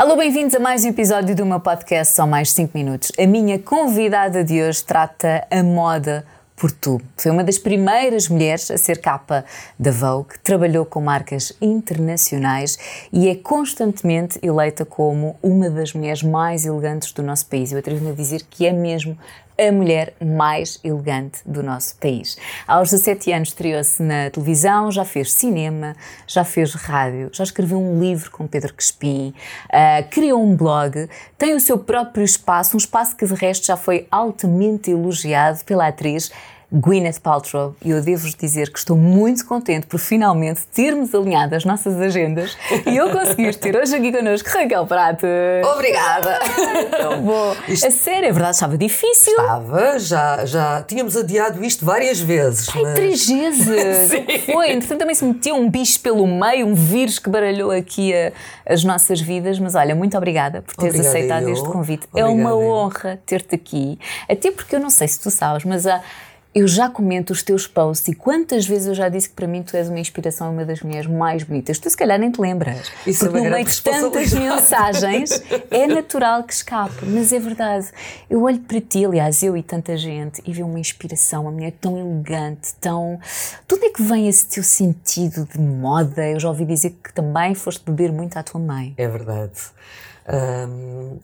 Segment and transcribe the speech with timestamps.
[0.00, 3.12] Alô, bem-vindos a mais um episódio do meu podcast Só Mais 5 Minutos.
[3.18, 6.24] A minha convidada de hoje trata a moda
[6.56, 6.98] por tu.
[7.18, 9.44] Foi uma das primeiras mulheres a ser capa
[9.78, 12.78] da Vogue, trabalhou com marcas internacionais
[13.12, 17.70] e é constantemente eleita como uma das mulheres mais elegantes do nosso país.
[17.70, 19.18] Eu atrevo-me a dizer que é mesmo
[19.58, 22.36] a mulher mais elegante do nosso país.
[22.66, 25.94] Aos 17 anos estreou-se na televisão, já fez cinema,
[26.26, 29.34] já fez rádio, já escreveu um livro com Pedro Crespim,
[29.66, 33.76] uh, criou um blog, tem o seu próprio espaço, um espaço que de resto já
[33.76, 36.30] foi altamente elogiado pela atriz
[36.72, 41.64] Gwyneth Paltrow e eu devo-vos dizer que estou muito contente por finalmente termos alinhado as
[41.64, 42.56] nossas agendas
[42.86, 45.26] e eu conseguir ter hoje aqui connosco Raquel Prato.
[45.74, 46.38] Obrigada!
[46.96, 47.56] Tão bom.
[47.66, 47.86] Isto...
[47.86, 49.32] A sério, é verdade, estava difícil.
[49.32, 52.68] Estava, já, já tínhamos adiado isto várias vezes.
[52.74, 52.94] Ai, mas...
[52.94, 54.10] três vezes!
[54.46, 58.32] Foi, entretanto também se meteu um bicho pelo meio, um vírus que baralhou aqui a,
[58.66, 61.52] as nossas vidas, mas olha, muito obrigada por teres obrigada aceitado eu.
[61.52, 62.06] este convite.
[62.12, 62.60] Obrigada é uma eu.
[62.60, 66.00] honra ter-te aqui, até porque eu não sei se tu sabes, mas há
[66.52, 69.62] eu já comento os teus posts e quantas vezes eu já disse que para mim
[69.62, 71.78] tu és uma inspiração e uma das mulheres mais bonitas.
[71.78, 72.90] Tu se calhar nem te lembras.
[73.06, 77.88] Isso porque no meio de tantas mensagens é natural que escape, mas é verdade.
[78.28, 81.72] Eu olho para ti, aliás, eu e tanta gente, e vejo uma inspiração, uma mulher
[81.80, 83.20] tão elegante, tão.
[83.68, 86.26] Tudo é que vem esse teu sentido de moda?
[86.28, 88.92] Eu já ouvi dizer que também foste beber muito à tua mãe.
[88.96, 89.60] É verdade.
[90.28, 91.18] Um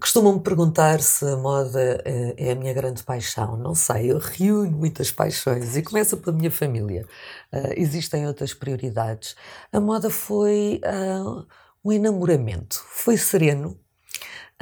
[0.00, 3.56] Costumam-me perguntar se a moda eh, é a minha grande paixão.
[3.56, 7.06] Não sei, eu reúno muitas paixões e começa pela minha família.
[7.52, 9.34] Uh, existem outras prioridades.
[9.72, 11.46] A moda foi uh,
[11.84, 13.78] um enamoramento, foi sereno,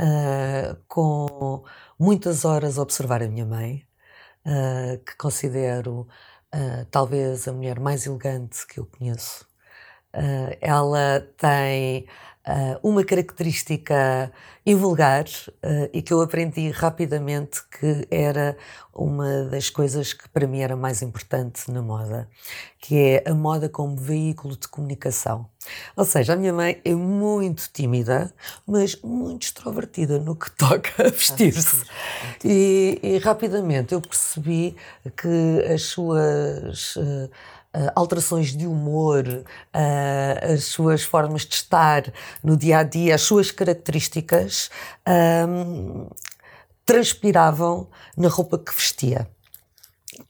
[0.01, 1.65] uh, com
[1.99, 3.87] muitas horas a observar a minha mãe,
[5.07, 6.07] que considero
[6.91, 9.47] talvez a mulher mais elegante que eu conheço.
[10.61, 12.07] ela tem
[12.83, 14.31] uma característica
[14.67, 18.57] invulgar uh, e que eu aprendi rapidamente que era
[18.95, 22.29] uma das coisas que para mim era mais importante na moda,
[22.79, 25.49] que é a moda como veículo de comunicação.
[25.97, 28.33] Ou seja, a minha mãe é muito tímida,
[28.67, 31.85] mas muito extrovertida no que toca a vestir-se.
[32.43, 34.77] E, e, rapidamente eu percebi
[35.17, 36.97] que as suas.
[37.75, 42.05] Uh, alterações de humor, uh, as suas formas de estar
[42.41, 44.71] no dia a dia, as suas características,
[45.49, 46.07] um,
[46.87, 49.29] transpiravam na roupa que vestia.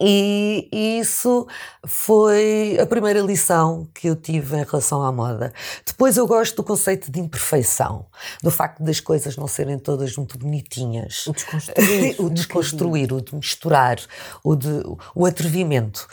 [0.00, 0.69] E,
[1.00, 1.47] isso
[1.87, 5.53] foi a primeira lição que eu tive em relação à moda.
[5.87, 8.06] Depois eu gosto do conceito de imperfeição,
[8.43, 11.27] do facto das coisas não serem todas muito bonitinhas.
[11.27, 12.17] O desconstruir.
[12.21, 13.99] o desconstruir, o de misturar,
[14.43, 14.83] o, de,
[15.15, 16.06] o atrevimento.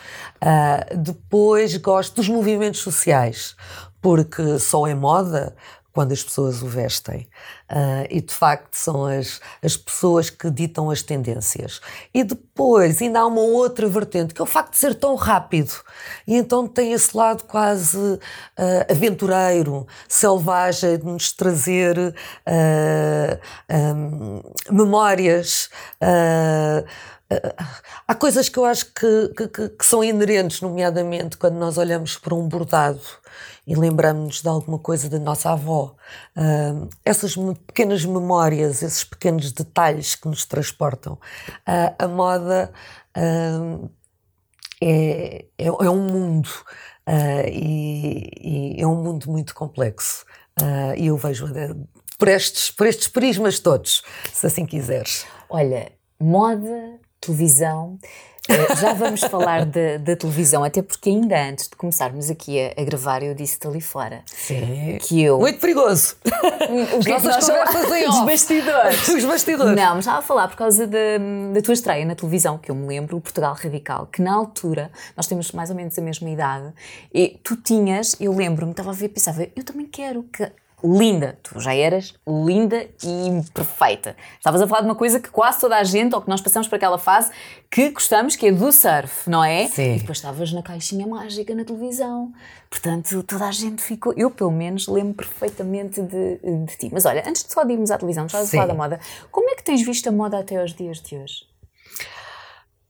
[0.44, 3.56] Uh, depois gosto dos movimentos sociais,
[4.02, 5.56] porque só é moda
[5.94, 7.28] quando as pessoas o vestem.
[7.70, 11.82] Uh, e de facto são as, as pessoas que ditam as tendências.
[12.14, 15.74] E depois ainda há uma outra vertente, que é o facto de ser tão rápido.
[16.28, 18.20] E então tem esse lado quase uh,
[18.90, 24.42] aventureiro, selvagem, de nos trazer uh, um,
[24.72, 25.70] memórias.
[28.08, 32.36] Há coisas que eu acho que, que, que são inerentes, nomeadamente quando nós olhamos para
[32.36, 33.02] um bordado
[33.66, 35.96] e lembramos-nos de alguma coisa da nossa avó.
[36.36, 37.36] Uh, essas
[37.68, 41.14] pequenas memórias, esses pequenos detalhes que nos transportam.
[41.68, 42.72] Uh, a moda
[43.18, 43.90] uh,
[44.82, 46.50] é, é, é, um mundo
[47.48, 50.26] e, e, é um mundo muito complexo.
[50.98, 51.48] e eu vejo
[52.18, 54.02] por estes, por estes prismas todos,
[54.34, 55.26] se assim quiseres.
[55.50, 57.98] Olha, moda, televisão
[58.50, 62.84] eh, já vamos falar da televisão, até porque ainda antes de começarmos aqui a, a
[62.84, 64.24] gravar, eu disse-te ali fora.
[64.26, 64.98] Sim.
[65.00, 65.40] Que eu.
[65.40, 66.16] Muito perigoso!
[66.98, 69.08] Os nossos conversas em Os bastidores.
[69.08, 69.76] Os bastidores.
[69.76, 70.98] Não, mas estava a falar por causa da,
[71.54, 74.92] da tua estreia na televisão, que eu me lembro, o Portugal Radical, que na altura,
[75.16, 76.74] nós temos mais ou menos a mesma idade,
[77.14, 80.52] e tu tinhas, eu lembro-me, estava a ver pensava, eu também quero que
[80.84, 81.38] linda.
[81.44, 84.16] Tu já eras linda e perfeita.
[84.38, 86.68] Estavas a falar de uma coisa que quase toda a gente, ou que nós passamos
[86.68, 87.32] por aquela fase,
[87.70, 89.68] que gostamos, que é do surf, não é?
[89.68, 89.96] Sim.
[89.96, 92.32] E depois estavas na caixinha mágica na televisão.
[92.70, 94.14] Portanto, toda a gente ficou.
[94.16, 96.90] Eu, pelo menos, lembro perfeitamente de, de ti.
[96.92, 99.00] Mas olha, antes de só de irmos à televisão, estavas a falar da moda.
[99.32, 101.51] Como é que tens visto a moda até aos dias de hoje?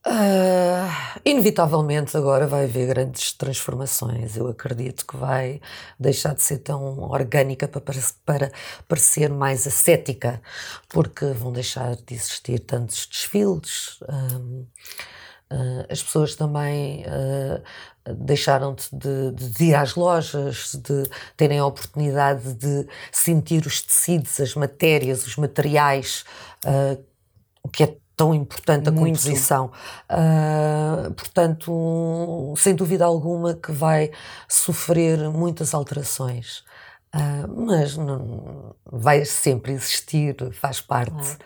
[0.03, 0.89] Uh,
[1.23, 4.35] inevitavelmente agora vai haver grandes transformações.
[4.35, 5.61] Eu acredito que vai
[5.99, 7.81] deixar de ser tão orgânica para,
[8.25, 8.51] para
[8.87, 10.41] parecer mais ascética,
[10.89, 13.99] porque vão deixar de existir tantos desfiles.
[14.09, 14.65] Um,
[15.51, 18.87] Uh, as pessoas também uh, deixaram de,
[19.33, 21.03] de, de, ir às lojas, de
[21.35, 26.23] terem a oportunidade de sentir os tecidos, as matérias, os materiais,
[27.61, 29.17] o que é tão importante a Muito.
[29.17, 29.71] composição.
[30.07, 34.11] Uh, portanto, sem dúvida alguma que vai
[34.47, 36.59] sofrer muitas alterações.
[37.15, 41.11] Uh, mas não, vai sempre existir, faz parte.
[41.11, 41.37] Claro.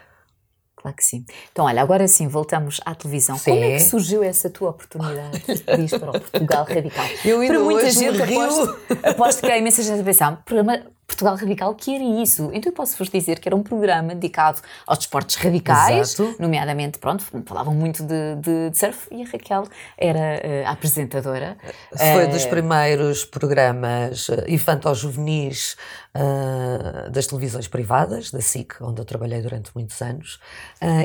[0.75, 0.97] claro.
[0.97, 1.23] que sim.
[1.49, 3.37] Então, olha, agora sim, voltamos à televisão.
[3.37, 3.51] Sim.
[3.51, 7.05] Como é que surgiu essa tua oportunidade de ir para o Portugal Radical?
[7.23, 11.35] Eu ainda para muita gente, aposto, aposto que há imensa gente a pensar, programa Portugal
[11.35, 12.49] Radical, que era isso.
[12.53, 16.35] Então eu posso-vos dizer que era um programa dedicado aos desportos radicais, Exato.
[16.39, 19.65] nomeadamente, pronto, falavam muito de, de, de, surf e a Raquel
[19.97, 21.57] era uh, a apresentadora.
[21.95, 25.77] Foi uh, dos primeiros programas uh, infantil-juvenis
[26.15, 30.39] uh, das televisões privadas, da SIC, onde eu trabalhei durante muitos anos,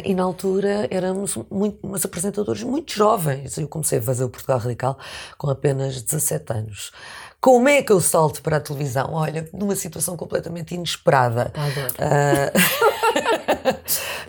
[0.04, 3.56] e na altura éramos muito, umas apresentadores muito jovens.
[3.58, 4.98] Eu comecei a fazer o Portugal Radical
[5.36, 6.92] com apenas 17 anos.
[7.40, 9.14] Como é que eu salto para a televisão?
[9.14, 11.50] Olha, numa situação completamente inesperada.
[11.98, 12.50] Uh,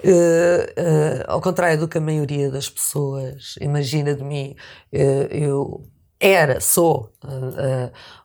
[0.09, 4.55] uh, ao contrário do que a maioria das pessoas imagina de mim,
[4.91, 5.83] eu
[6.19, 7.11] era, sou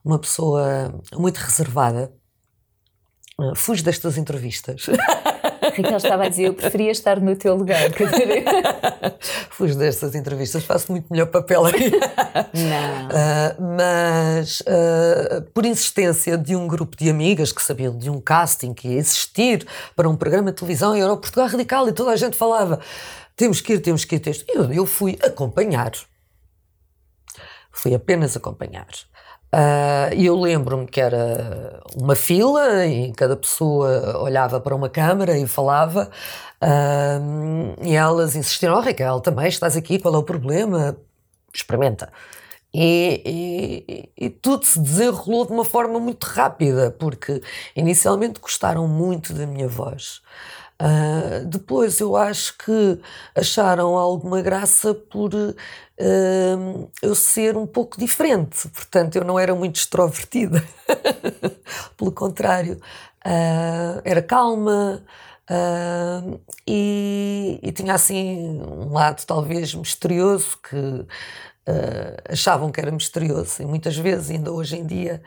[0.04, 2.12] uma pessoa muito reservada.
[3.56, 4.86] fujo destas entrevistas.
[5.76, 7.90] Raquel estava a dizer, eu preferia estar no teu lugar.
[9.50, 11.90] Fujo destas entrevistas, faço muito melhor papel aí.
[12.54, 13.08] Não.
[13.08, 18.72] Uh, mas, uh, por insistência de um grupo de amigas que sabiam de um casting
[18.74, 22.10] que ia existir para um programa de televisão e era o Portugal Radical e toda
[22.10, 22.80] a gente falava
[23.36, 24.44] temos que ir, temos que ir.
[24.48, 25.92] Eu, eu fui acompanhar.
[27.70, 28.86] Fui apenas acompanhar.
[29.54, 35.38] Uh, e eu lembro-me que era uma fila e cada pessoa olhava para uma câmara
[35.38, 36.10] e falava.
[36.62, 40.96] Uh, e elas insistiram: Oh, Raquel, também estás aqui, qual é o problema?
[41.54, 42.12] Experimenta.
[42.74, 43.22] E,
[44.18, 47.40] e, e, tudo se desenrolou de uma forma muito rápida, porque
[47.74, 50.20] inicialmente gostaram muito da minha voz.
[50.82, 53.00] Uh, depois eu acho que
[53.34, 55.30] acharam alguma graça por
[56.00, 60.62] uh, eu ser um pouco diferente, portanto eu não era muito extrovertida,
[61.96, 62.80] pelo contrário,
[63.26, 65.02] uh, era calma.
[66.66, 71.06] E, e, tinha assim um lado talvez misterioso que
[72.28, 75.22] achavam que era misterioso e muitas vezes ainda hoje em dia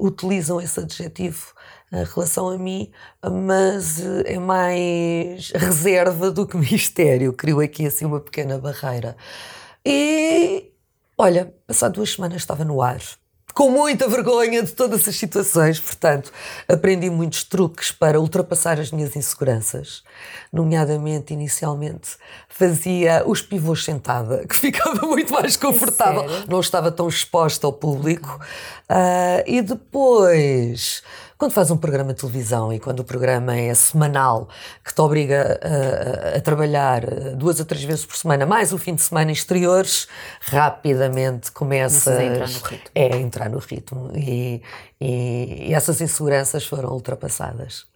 [0.00, 1.52] utilizam esse adjetivo
[1.92, 2.90] em relação a mim,
[3.22, 7.32] mas eh, é mais reserva do que mistério.
[7.32, 9.16] Criou aqui assim uma pequena barreira.
[9.84, 10.72] E
[11.16, 13.00] olha, passado duas semanas estava no ar.
[13.54, 16.30] Com muita vergonha de todas as situações, portanto,
[16.68, 20.04] aprendi muitos truques para ultrapassar as minhas inseguranças.
[20.52, 22.10] Nomeadamente, inicialmente,
[22.48, 26.44] fazia os pivôs sentada, que ficava muito mais confortável, Sério?
[26.48, 28.38] não estava tão exposta ao público.
[28.88, 31.02] Uh, e depois
[31.38, 34.48] quando faz um programa de televisão e quando o programa é semanal,
[34.84, 37.06] que te obriga a, a, a trabalhar
[37.36, 40.08] duas a três vezes por semana, mais o fim de semana exteriores,
[40.40, 42.90] rapidamente começa a entrar no ritmo.
[42.92, 44.10] É, entrar no ritmo.
[44.16, 44.60] E,
[45.00, 47.86] e, e essas inseguranças foram ultrapassadas.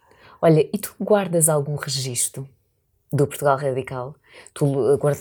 [0.40, 2.48] Olha, e tu guardas algum registro
[3.12, 4.14] do Portugal Radical?
[4.54, 4.66] Tu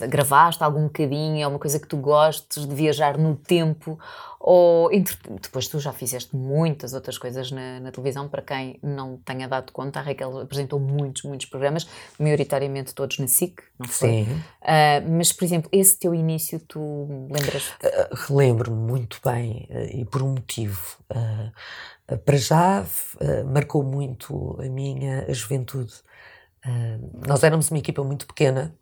[0.08, 1.44] gravaste algum bocadinho?
[1.44, 4.00] É uma coisa que tu gostes de viajar no tempo?
[4.40, 4.90] Ou
[5.40, 9.72] depois tu já fizeste muitas outras coisas na, na, televisão, para quem não tenha dado
[9.72, 14.10] conta, a Raquel apresentou muitos, muitos programas, maioritariamente todos na SIC, não foi?
[14.10, 14.24] Sim.
[14.34, 17.68] Uh, mas, por exemplo, esse teu início, tu lembras?
[17.68, 20.98] Uh, Relembro-me muito bem uh, e por um motivo.
[22.26, 22.84] para já,
[23.46, 25.94] marcou muito a minha juventude.
[27.28, 28.74] Nós éramos uma equipa muito pequena,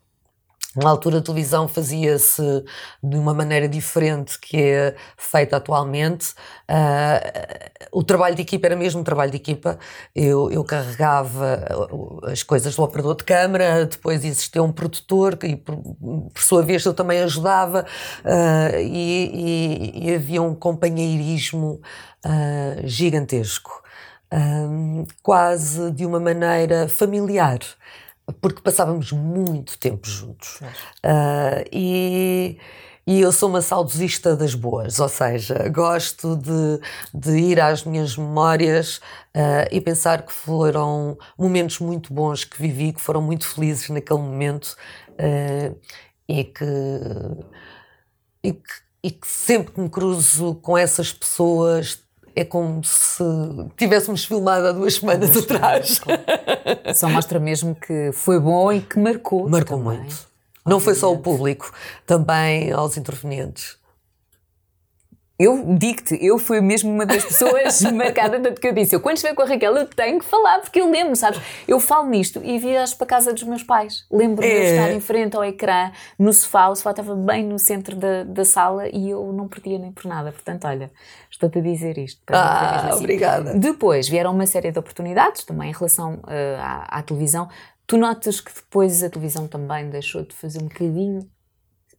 [0.75, 2.63] na altura a televisão fazia-se
[3.03, 6.33] de uma maneira diferente que é feita atualmente.
[6.69, 9.79] Uh, o trabalho de equipa era mesmo um trabalho de equipa.
[10.15, 11.65] Eu, eu carregava
[12.25, 16.85] as coisas do operador de câmara, depois existia um produtor e por, por sua vez
[16.85, 17.83] eu também ajudava
[18.23, 21.81] uh, e, e, e, havia um companheirismo
[22.23, 22.87] uh,
[24.31, 25.07] gigantesco.
[25.23, 27.59] quase de uma maneira familiar
[28.41, 30.59] porque passávamos muito tempo juntos.
[31.03, 32.57] Uh, e,
[33.05, 36.79] e eu sou uma saudosista das boas, ou seja, gosto de,
[37.13, 38.97] de ir às minhas memórias
[39.35, 44.19] uh, e pensar que foram momentos muito bons que vivi, que foram muito felizes naquele
[44.19, 44.75] momento
[45.11, 45.75] uh,
[46.27, 46.65] e, que,
[48.43, 52.03] e, que, e que sempre que me cruzo com essas pessoas
[52.39, 53.23] é como se
[53.75, 55.99] tivéssemos filmado há duas semanas atrás.
[56.95, 59.49] Só mostra mesmo que foi bom e que marcou.
[59.49, 59.99] Marcou também.
[59.99, 60.29] muito.
[60.65, 61.71] Não foi só o público,
[62.05, 63.78] também aos intervenientes.
[65.39, 69.15] Eu digo-te, eu fui mesmo uma das pessoas marcada, tanto que eu disse, eu quando
[69.15, 71.39] estiver com a Raquel eu tenho que falar, porque eu lembro, sabes?
[71.65, 74.05] Eu falo nisto e viajo para a casa dos meus pais.
[74.11, 74.59] Lembro-me é.
[74.59, 78.25] de estar em frente ao ecrã, no sofá, o sofá estava bem no centro da,
[78.25, 80.33] da sala e eu não perdia nem por nada.
[80.33, 80.91] Portanto, olha,
[81.31, 82.21] estou-te a dizer isto.
[82.27, 82.99] ah, assim.
[82.99, 83.53] obrigada.
[83.53, 87.47] Depois vieram uma série de oportunidades, também em relação uh, à, à televisão.
[87.87, 91.25] Tu notas que depois a televisão também deixou de fazer um bocadinho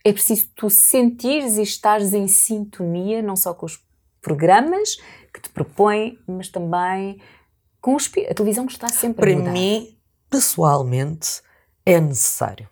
[0.04, 3.85] é preciso tu sentires e estares em sintonia, não só com os
[4.21, 4.97] programas
[5.33, 7.21] que te propõem, mas também
[7.80, 9.52] com os, a televisão que está sempre Para a mudar.
[9.52, 11.42] mim, pessoalmente,
[11.85, 12.69] é necessário.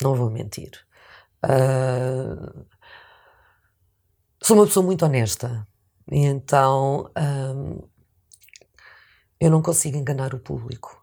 [0.00, 0.70] Não vou mentir.
[1.44, 2.66] Uh,
[4.42, 5.66] sou uma pessoa muito honesta.
[6.10, 7.88] E então uh,
[9.40, 11.02] eu não consigo enganar o público.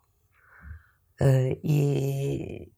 [1.22, 2.72] Uh, e,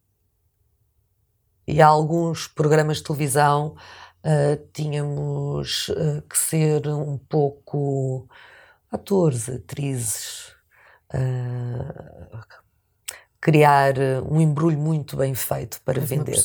[1.67, 3.75] e alguns programas de televisão
[4.23, 8.27] uh, tínhamos uh, que ser um pouco
[8.89, 10.53] atores, atrizes,
[11.13, 12.39] uh,
[13.41, 13.95] criar
[14.29, 16.41] um embrulho muito bem feito para Mas vender.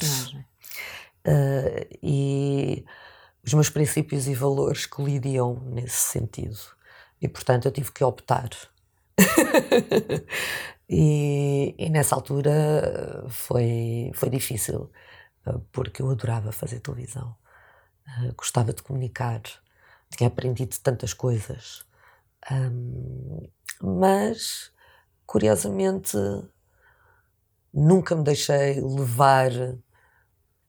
[2.02, 2.84] e
[3.44, 6.58] os meus princípios e valores colidiam nesse sentido.
[7.20, 8.50] E portanto eu tive que optar.
[10.88, 14.90] e, e, nessa altura foi, foi difícil.
[15.44, 17.37] Ah, porque eu adorava fazer televisão.
[18.06, 19.42] Uh, gostava de comunicar,
[20.16, 21.84] tinha aprendido tantas coisas.
[22.50, 23.49] Um,
[23.80, 24.72] mas,
[25.26, 26.16] curiosamente,
[27.72, 29.50] nunca me deixei levar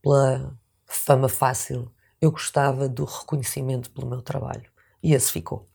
[0.02, 1.94] pela fama fácil.
[2.22, 4.72] Eu gostava do reconhecimento pelo meu trabalho.
[5.02, 5.68] E esse ficou.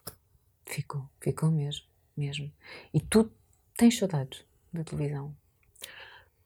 [0.67, 1.87] Ficou, ficou mesmo,
[2.17, 2.53] mesmo.
[2.93, 3.31] E tu
[3.77, 5.37] tens saudades da televisão?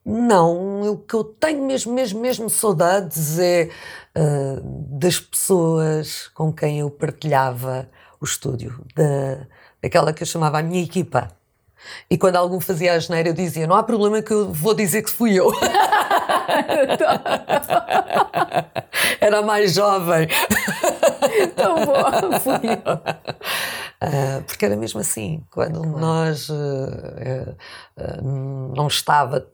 [0.04, 3.68] Não, o que eu tenho mesmo, mesmo, mesmo saudades é
[4.16, 4.61] uh,
[4.99, 7.88] das pessoas com quem eu partilhava
[8.21, 9.47] o estúdio, da,
[9.80, 11.30] daquela que eu chamava a minha equipa.
[12.11, 15.02] E quando algum fazia a geneira, eu dizia: Não há problema que eu vou dizer
[15.02, 15.52] que fui eu.
[19.21, 20.28] Era mais jovem.
[21.54, 22.94] Tão bom, fui eu.
[24.02, 25.99] Uh, porque era mesmo assim, quando claro.
[25.99, 26.54] nós uh,
[27.97, 29.47] uh, não estava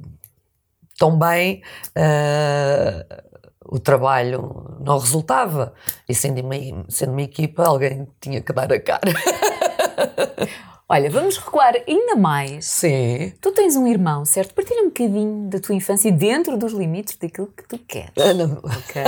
[0.99, 1.63] tão bem,
[1.97, 3.29] uh,
[3.65, 5.73] o trabalho não resultava.
[6.09, 6.55] E sendo uma,
[6.89, 9.13] sendo uma equipa, alguém tinha que dar a cara.
[10.91, 12.65] Olha, vamos recuar ainda mais.
[12.65, 13.35] Sim.
[13.43, 14.55] Tu tens um irmão, certo?
[14.55, 18.13] Partilha um bocadinho da tua infância dentro dos limites daquilo que tu queres.
[18.19, 18.55] Ah, não.
[18.55, 19.03] Ok.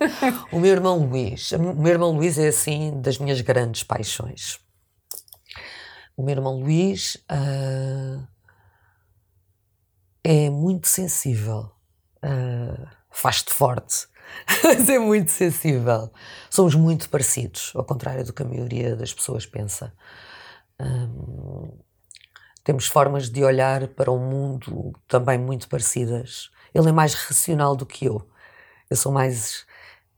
[0.50, 1.52] o meu irmão Luís.
[1.52, 4.58] O meu irmão Luís é assim das minhas grandes paixões.
[6.16, 7.18] O meu irmão Luís.
[7.30, 8.37] Uh
[10.30, 11.70] é muito sensível.
[12.22, 14.06] Uh, Faz-te forte,
[14.62, 16.12] mas é muito sensível.
[16.50, 19.90] Somos muito parecidos, ao contrário do que a maioria das pessoas pensa.
[20.78, 21.78] Um,
[22.62, 26.50] temos formas de olhar para o mundo também muito parecidas.
[26.74, 28.30] Ele é mais racional do que eu.
[28.90, 29.64] Eu sou mais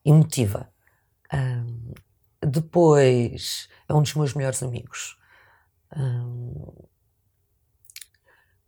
[0.05, 0.69] emotiva.
[1.33, 1.95] Um,
[2.45, 5.17] depois, é um dos meus melhores amigos.
[5.97, 6.90] Um,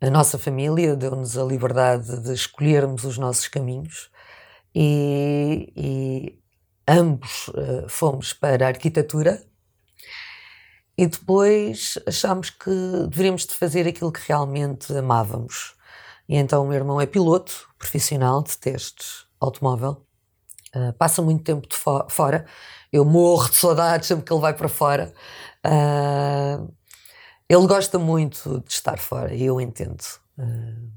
[0.03, 4.11] a nossa família deu-nos a liberdade de escolhermos os nossos caminhos
[4.75, 6.39] e, e
[6.89, 9.41] ambos uh, fomos para a arquitetura
[10.99, 12.71] e depois achámos que
[13.09, 15.77] deveríamos de fazer aquilo que realmente amávamos.
[16.29, 20.05] E então o meu irmão é piloto profissional de testes automóvel,
[20.75, 22.45] uh, passa muito tempo de fo fora,
[22.93, 25.15] eu morro de saudades sempre que ele vai para fora.
[25.65, 26.82] Uh,
[27.53, 30.03] ele gosta muito de estar fora, e eu entendo.
[30.39, 30.89] Uh,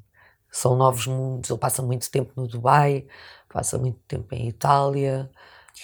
[0.50, 3.05] são novos mundos, ele passa muito tempo no Dubai,
[3.51, 5.29] passa muito tempo em Itália.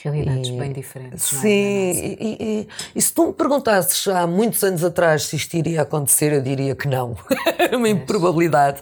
[0.01, 1.25] Realidades e, bem diferentes.
[1.25, 1.93] Sim, é?
[1.93, 6.31] e, e, e, se tu me perguntasses há muitos anos atrás se isto iria acontecer,
[6.31, 7.17] eu diria que não.
[7.57, 8.81] Era uma improbabilidade,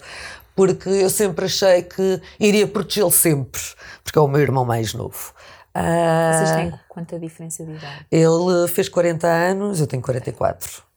[0.56, 3.62] porque eu sempre achei que iria protegê-lo sempre,
[4.04, 5.34] porque é o meu irmão mais novo.
[5.74, 8.06] Vocês têm ah, quanta diferença de idade?
[8.12, 10.89] Ele fez 40 anos, eu tenho 44.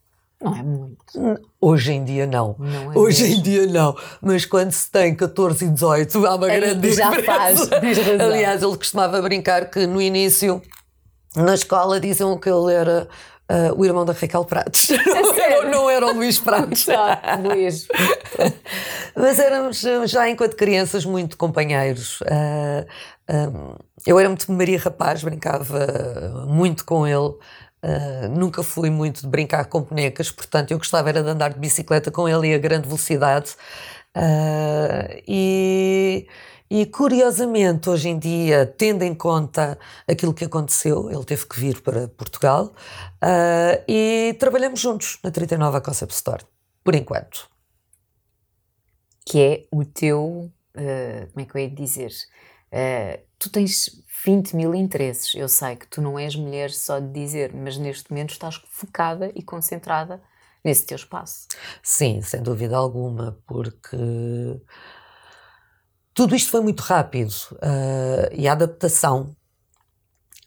[0.43, 1.41] Não é muito.
[1.61, 2.57] Hoje em dia não.
[2.59, 3.39] não é Hoje mesmo.
[3.39, 3.97] em dia não.
[4.21, 7.67] Mas quando se tem 14 e 18 há uma Aí grande já diferença.
[7.69, 7.69] faz.
[8.21, 10.61] Aliás, ele costumava brincar que no início,
[11.37, 13.09] na escola, diziam que ele era
[13.51, 14.89] Uh, o irmão da Raquel Prates.
[15.05, 16.87] não, não era o Luís Prates.
[17.43, 17.87] Luís.
[19.15, 22.21] Mas éramos já enquanto crianças muito companheiros.
[22.23, 22.87] Uh,
[23.31, 23.75] um,
[24.07, 27.35] eu era muito Maria Rapaz, brincava muito com ele.
[27.85, 31.59] Uh, nunca fui muito de brincar com bonecas, portanto eu gostava era de andar de
[31.59, 33.57] bicicleta com ele a grande velocidade.
[34.17, 36.29] Uh, e,
[36.71, 41.83] E curiosamente, hoje em dia, tendo em conta aquilo que aconteceu, ele teve que vir
[41.83, 42.73] para Portugal
[43.23, 46.45] uh, e trabalhamos juntos na 39 Concept Store,
[46.83, 47.51] por enquanto.
[49.27, 52.11] Que é o teu, como é que eu ia dizer?
[53.39, 53.91] Tu tens
[54.25, 55.35] 20 mil interesses.
[55.35, 59.31] Eu sei que tu não és mulher só de dizer, mas neste momento estás focada
[59.35, 60.23] e concentrada
[60.65, 61.49] nesse teu espaço.
[61.83, 63.97] Sim, sem dúvida alguma, porque
[66.15, 69.35] tudo isto foi muito rápido uh, e a adaptação,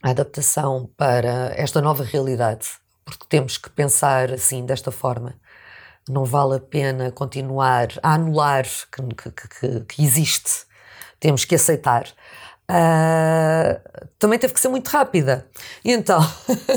[0.02, 2.68] a adaptação para esta nova realidade,
[3.04, 5.34] porque temos que pensar assim, desta forma.
[6.08, 10.64] Não vale a pena continuar a anular que, que, que, que existe.
[11.18, 12.06] Temos que aceitar.
[12.68, 13.80] Uh,
[14.18, 15.46] também teve que ser muito rápida.
[15.84, 16.20] E então,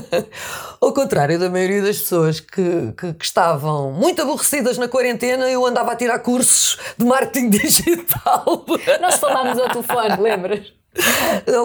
[0.79, 5.65] ao contrário da maioria das pessoas que, que, que, estavam muito aborrecidas na quarentena, eu
[5.65, 8.65] andava a tirar cursos de marketing digital.
[9.01, 10.73] Nós falámos ao telefone, lembras?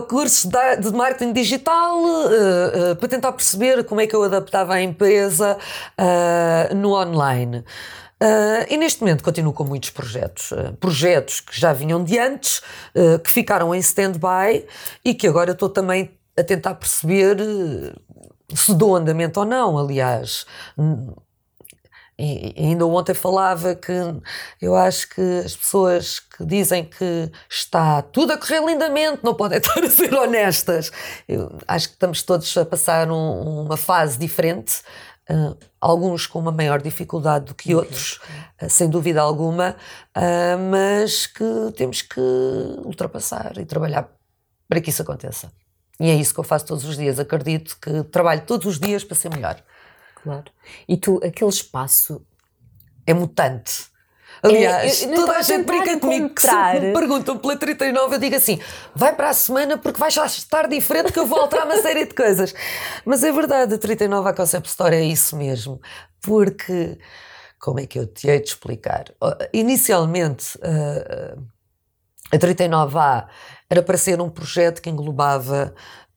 [0.09, 4.83] cursos de marketing digital uh, uh, para tentar perceber como é que eu adaptava a
[4.83, 5.59] empresa
[6.77, 7.65] no online.
[8.23, 10.53] Uh, e neste momento continuo com muitos projetos.
[10.53, 12.59] Uh, projetos que já vinham de antes,
[12.95, 14.67] uh, que ficaram em stand-by
[15.05, 17.37] e que agora estou também a tentar perceber
[18.55, 19.79] se dou andamento ou não.
[19.79, 20.47] Aliás,
[22.19, 23.93] e ainda ontem falava que
[24.63, 29.59] eu acho que as pessoas que dizem que está tudo a correr lindamente não podem
[29.61, 30.93] estar a ser honestas.
[31.27, 34.83] Eu acho que estamos todos a passar um, uma fase diferente.
[35.31, 38.21] Uh, alguns com uma maior dificuldade do que outros,
[38.63, 39.75] uh, sem dúvida alguma,
[40.15, 42.21] uh, mas que temos que
[42.85, 44.11] ultrapassar e trabalhar
[44.69, 45.51] para que isso aconteça.
[45.99, 47.19] E é isso que eu faço todos os dias.
[47.19, 49.63] Acredito que trabalho todos os dias para ser melhor.
[50.23, 50.45] Claro.
[50.89, 52.27] E tu, aquele espaço.
[53.07, 53.87] É mutante.
[54.45, 58.37] Aliás, é, toda a gente brinca comigo que se me perguntam pela 39, eu digo
[58.37, 58.61] assim:
[58.95, 62.05] vai para a semana porque vais já estar diferente que eu vou alterar uma série
[62.05, 62.55] de coisas.
[63.05, 65.81] Mas é verdade, a 39 a Concept Store é isso mesmo.
[66.21, 66.99] Porque,
[67.59, 69.05] como é que eu te hei de explicar?
[69.53, 70.59] Inicialmente,
[72.31, 73.27] a 39A
[73.71, 75.75] era para ser um projeto que englobava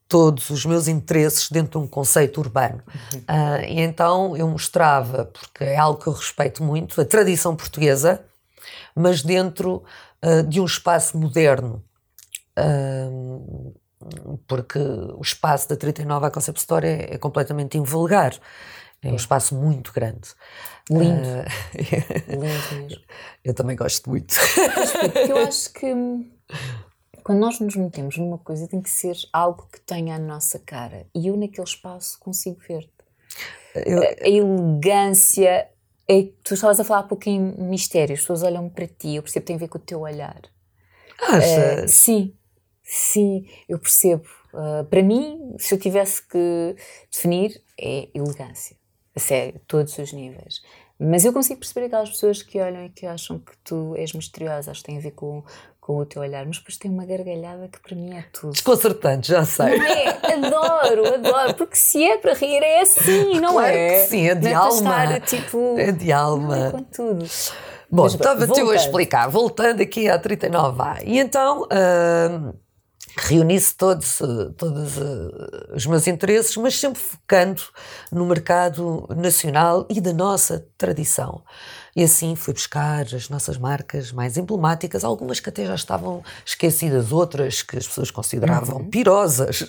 [0.07, 2.81] todos os meus interesses dentro de um conceito urbano.
[3.13, 3.19] Uhum.
[3.19, 8.21] Uh, e então eu mostrava, porque é algo que eu respeito muito, a tradição portuguesa,
[8.95, 9.83] mas dentro
[10.23, 11.83] uh, de um espaço moderno.
[12.57, 13.73] Uh,
[14.47, 18.33] porque o espaço da 39 à Concept Store é, é completamente invulgar.
[19.01, 20.29] É um espaço muito grande.
[20.89, 21.45] Lindo.
[22.27, 23.03] Lindo mesmo.
[23.43, 24.35] Eu também gosto muito.
[25.29, 25.93] Eu acho que
[27.27, 31.05] quando nós nos metemos numa coisa, tem que ser algo que tenha a nossa cara.
[31.13, 32.89] E eu, naquele espaço, consigo ver-te.
[33.85, 34.01] Eu...
[34.01, 35.67] A elegância.
[36.07, 39.43] É, tu estavas a falar um pouquinho mistério, as pessoas olham para ti, eu percebo
[39.43, 40.39] que tem a ver com o teu olhar.
[41.21, 41.83] Achas?
[41.83, 42.33] Uh, sim,
[42.81, 44.23] sim, eu percebo.
[44.53, 46.77] Uh, para mim, se eu tivesse que
[47.11, 48.77] definir, é elegância.
[49.13, 50.61] A sério, todos os níveis.
[50.97, 54.71] Mas eu consigo perceber aquelas pessoas que olham e que acham que tu és misteriosa,
[54.71, 55.43] acho que tem a ver com,
[55.87, 58.51] com o teu olhar, mas depois tem uma gargalhada que para mim é tudo.
[58.51, 59.77] Desconcertante, já sei.
[59.77, 60.33] Não é?
[60.33, 64.01] Adoro, adoro, porque se é para rir é assim, não claro é?
[64.01, 65.03] Que sim, é de não alma.
[65.05, 66.67] Estar, tipo, é de alma.
[66.67, 67.25] É com tudo.
[67.89, 71.03] Bom, estava-te a explicar, voltando aqui à 39A.
[71.05, 71.63] E então.
[71.63, 72.53] Uh,
[73.19, 74.19] reuni-se todos,
[74.57, 77.63] todos uh, os meus interesses, mas sempre focando
[78.11, 81.41] no mercado nacional e da nossa tradição.
[81.97, 87.11] E assim fui buscar as nossas marcas mais emblemáticas, algumas que até já estavam esquecidas,
[87.11, 88.89] outras que as pessoas consideravam uhum.
[88.91, 89.63] pirosas.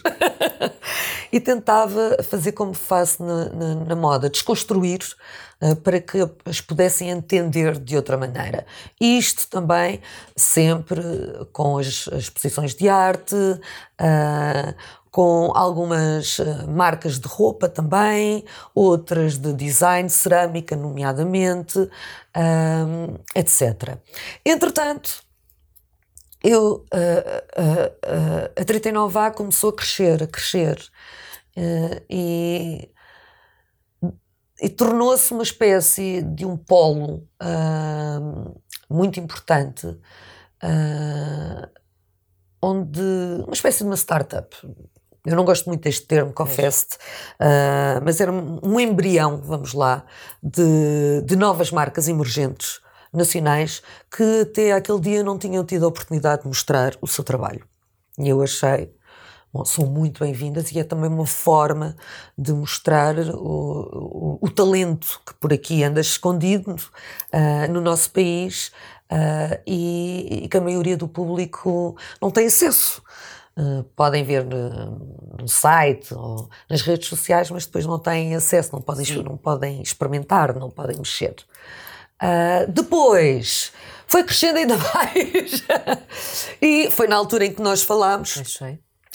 [1.33, 5.01] e tentava fazer como faço na, na, na moda, desconstruir
[5.63, 8.67] uh, para que as pudessem entender de outra maneira.
[9.01, 10.01] Isto também
[10.37, 11.01] sempre
[11.51, 14.75] com as, exposições de arte, uh,
[15.19, 23.99] com algumas uh, marcas de roupa também, outras de design, cerâmica, nomeadamente, uh, etc.
[24.47, 25.21] Entretanto,
[26.41, 30.89] eu, uh, a 39A começou a crescer, a crescer,
[32.09, 32.89] e,
[34.63, 37.27] e tornou-se uma espécie de um polo
[38.89, 39.99] muito importante,
[42.63, 43.03] onde
[43.45, 44.57] uma espécie de uma startup,
[45.29, 46.97] eu não gosto muito deste termo, confesso-te,
[47.41, 50.05] uh, mas era um embrião, vamos lá,
[50.43, 52.81] de, de novas marcas emergentes
[53.13, 53.83] nacionais
[54.15, 57.65] que até aquele dia não tinham tido a oportunidade de mostrar o seu trabalho.
[58.19, 58.91] E eu achei,
[59.53, 61.97] bom, são muito bem-vindas e é também uma forma
[62.37, 68.73] de mostrar o, o, o talento que por aqui anda escondido uh, no nosso país
[69.13, 73.03] uh, e, e, que a maioria do público não tem acesso.
[73.61, 78.81] Uh, podem ver no site ou nas redes sociais, mas depois não têm acesso, não
[78.81, 81.35] podem, não podem experimentar, não podem mexer.
[82.23, 83.73] Uh, depois
[84.07, 85.65] foi crescendo ainda mais.
[86.63, 88.37] e foi na altura em que nós falámos.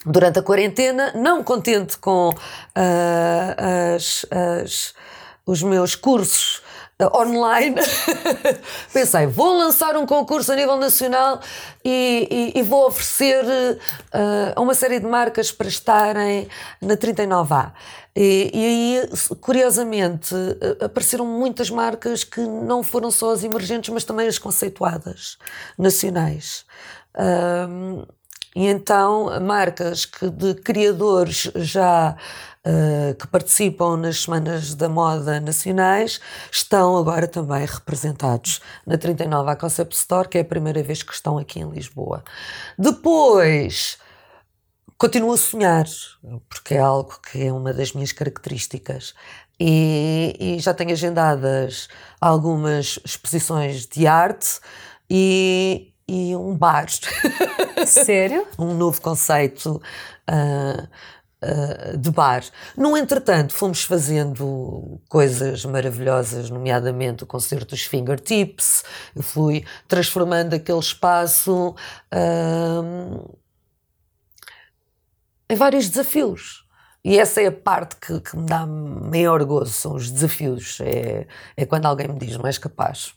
[0.05, 4.93] Durante a quarentena, não contente com uh, as, as,
[5.45, 6.61] os meus cursos
[7.01, 7.75] online,
[8.93, 11.41] pensei, vou lançar um concurso a nível nacional
[11.83, 16.47] e, e, e vou oferecer uh, a uma série de marcas para estarem
[16.81, 17.71] na 39A.
[18.15, 19.09] E, e, aí,
[19.41, 20.35] curiosamente,
[20.79, 25.37] apareceram muitas marcas que não foram só as emergentes, mas também as conceituadas,
[25.77, 26.63] nacionais.
[27.17, 28.05] Um,
[28.55, 32.15] e então, marcas que de criadores já
[32.65, 36.19] uh, que participam nas Semanas da Moda Nacionais
[36.51, 41.13] estão agora também representados na 39 A Concept Store, que é a primeira vez que
[41.13, 42.23] estão aqui em Lisboa.
[42.77, 43.97] Depois,
[44.97, 45.85] continuo a sonhar,
[46.49, 49.13] porque é algo que é uma das minhas características.
[49.59, 51.87] E, e já tenho agendadas
[52.19, 54.59] algumas exposições de arte
[55.09, 56.87] e, e um bar.
[57.85, 58.47] Sério?
[58.57, 59.81] um novo conceito.
[60.29, 60.87] Uh,
[61.43, 62.43] uh, de bar.
[62.77, 68.83] No entretanto, fomos fazendo coisas maravilhosas, nomeadamente o concerto dos Fingertips.
[69.15, 71.75] Eu fui transformando aquele espaço
[72.13, 73.37] uh,
[75.49, 76.63] em vários desafios.
[77.05, 80.79] E essa é a parte que, que me dá maior gozo, são os desafios.
[80.79, 81.27] É,
[81.57, 83.13] é quando alguém me diz, não és capaz.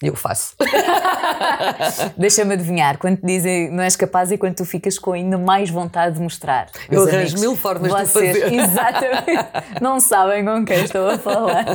[0.00, 0.54] Eu faço.
[2.16, 5.70] Deixa-me adivinhar, quando te dizem não és capaz e quando tu ficas com ainda mais
[5.70, 6.68] vontade de mostrar.
[6.88, 8.54] Eu arranjo mil formas vocês, de fazer.
[8.54, 9.48] Exatamente.
[9.80, 11.66] Não sabem com quem estou a falar.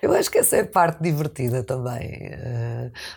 [0.00, 2.30] Eu acho que essa é a parte divertida também.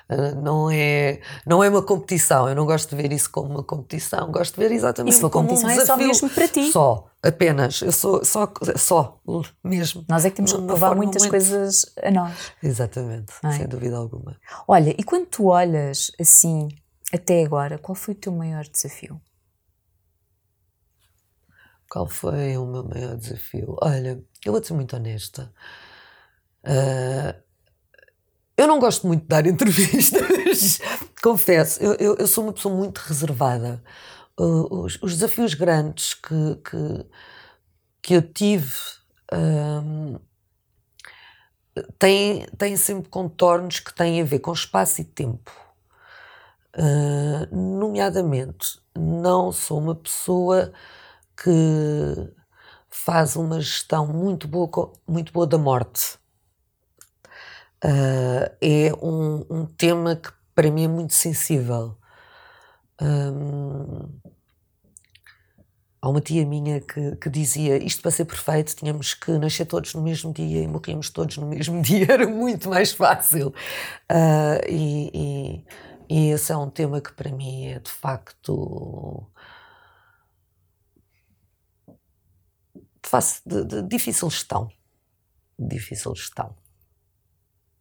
[0.10, 2.50] Uh, não, é, não é uma competição.
[2.50, 4.32] Eu não gosto de ver isso como uma competição.
[4.32, 5.82] Gosto de ver exatamente isso como um desafio.
[5.82, 6.72] É só mesmo para ti.
[6.72, 7.82] Só apenas.
[7.82, 9.20] Eu sou só, só
[9.64, 10.06] mesmo.
[10.08, 11.32] Nós é que temos que provar muitas muito...
[11.32, 12.52] coisas a nós.
[12.64, 13.52] Exatamente, é?
[13.52, 14.40] sem dúvida alguma.
[14.68, 16.68] Olha, e quando tu olhas assim
[17.14, 19.22] até agora, qual foi o teu maior desafio?
[21.90, 23.76] Qual foi o meu maior desafio?
[23.82, 25.54] Olha, eu vou ser muito honesta.
[26.64, 27.48] Uh,
[28.58, 30.80] eu não gosto muito de dar entrevistas,
[31.22, 31.82] confesso.
[31.82, 33.82] Eu, eu, eu, sou uma pessoa muito reservada
[34.38, 37.06] os, os, desafios grandes que, que,
[38.02, 38.72] que eu tive
[39.34, 40.20] um,
[41.98, 45.52] têm, têm sempre contornos que têm a ver com espaço e tempo.
[46.76, 50.72] Uh, nomeadamente, não sou uma pessoa
[51.36, 52.32] que
[52.90, 56.20] faz uma gestão muito boa, muito boa da morte.
[57.84, 61.98] Uh, é um, um tema que para mim é muito sensível.
[63.02, 64.20] Um,
[66.02, 69.94] há uma tia minha que, que dizia isto para ser perfeito tínhamos que nascer todos
[69.94, 73.50] no mesmo dia e morríamos todos no mesmo dia, era muito mais fácil.
[74.12, 75.66] Uh, e, e,
[76.10, 79.28] e, esse é um tema que para mim é de facto
[83.46, 84.70] de, de, de difícil gestão.
[85.60, 86.56] Difícil gestão.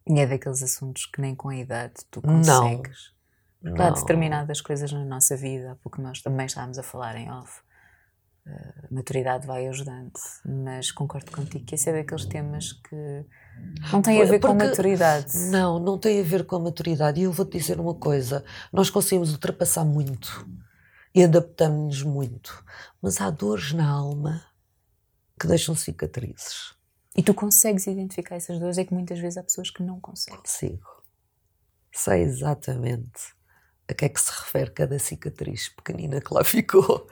[0.09, 3.11] E é daqueles assuntos que nem com a idade tu consegues.
[3.11, 3.16] Não
[3.61, 7.61] porque há determinadas coisas na nossa vida, pouco nós também estávamos a falar em off.
[8.47, 10.13] A maturidade vai ajudando,
[10.45, 13.27] mas concordo contigo que esse é daqueles temas que
[13.93, 15.37] não tem a ver Porque, com a maturidade.
[15.51, 17.21] Não, não tem a ver com a maturidade.
[17.21, 20.49] E eu vou-te dizer uma coisa: nós conseguimos ultrapassar muito
[21.13, 22.65] e adaptamos-nos muito,
[23.03, 24.45] mas há dores na alma
[25.41, 26.77] que deixam cicatrizes.
[27.17, 28.79] E tu consegues identificar essas dores?
[28.79, 30.39] É que muitas vezes há pessoas que não conseguem.
[30.39, 31.03] Consigo.
[31.91, 33.36] Sei exatamente
[33.89, 37.09] a que é que se refere cada cicatriz pequenina que lá ficou.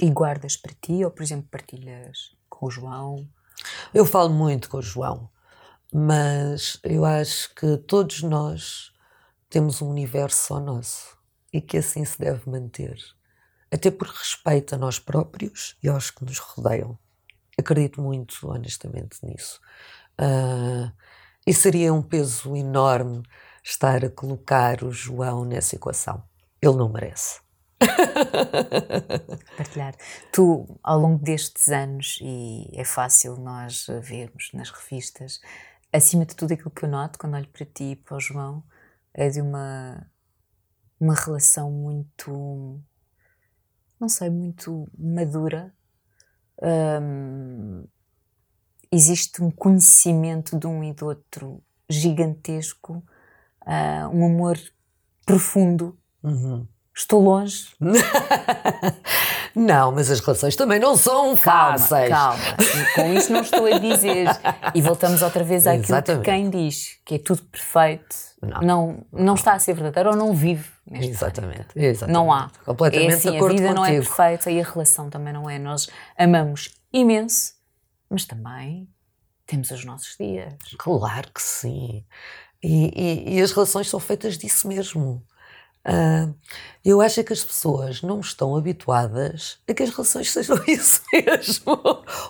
[0.00, 3.28] E guardas para ti ou, por exemplo, partilhas com o João?
[3.92, 5.30] Eu falo muito com o João,
[5.92, 8.92] mas eu acho que todos nós
[9.48, 11.16] temos um universo só nosso
[11.52, 12.98] e que assim se deve manter,
[13.70, 16.98] até por respeito a nós próprios e aos que nos rodeiam.
[17.56, 19.60] Acredito muito, honestamente, nisso.
[20.20, 20.92] Uh,
[21.46, 23.22] e seria um peso enorme
[23.64, 26.22] estar a colocar o João nessa equação.
[26.60, 27.40] Ele não merece.
[29.56, 29.94] Partilhar.
[30.30, 35.40] Tu, ao longo destes anos, e é fácil nós vermos nas revistas,
[35.90, 38.62] acima de tudo aquilo que eu noto quando olho para ti e para o João
[39.14, 40.06] é de uma,
[41.00, 42.80] uma relação muito,
[43.98, 45.74] não sei, muito madura.
[48.92, 53.02] Existe um conhecimento de um e do outro gigantesco
[53.66, 54.58] uh, um amor
[55.26, 55.96] profundo.
[56.22, 56.66] Uhum.
[56.96, 57.70] Estou longe.
[59.54, 62.08] não, mas as relações também não são fáceis.
[62.08, 62.38] Calma,
[62.94, 64.28] com isso não estou a dizer.
[64.72, 66.24] E voltamos outra vez àquilo Exatamente.
[66.24, 70.16] que quem diz que é tudo perfeito não, não, não está a ser verdadeiro ou
[70.16, 70.70] não vive.
[70.90, 72.14] Exatamente, exatamente.
[72.14, 72.50] Não há.
[72.64, 73.74] Completamente é assim, A vida contigo.
[73.74, 75.58] não é perfeita e a relação também não é.
[75.58, 77.54] Nós amamos imenso,
[78.08, 78.88] mas também
[79.46, 80.54] temos os nossos dias.
[80.78, 82.04] Claro que sim.
[82.64, 85.22] E, e, e as relações são feitas disso mesmo.
[85.86, 86.34] Uh,
[86.82, 91.78] eu acho que as pessoas não estão habituadas a que as relações sejam isso mesmo.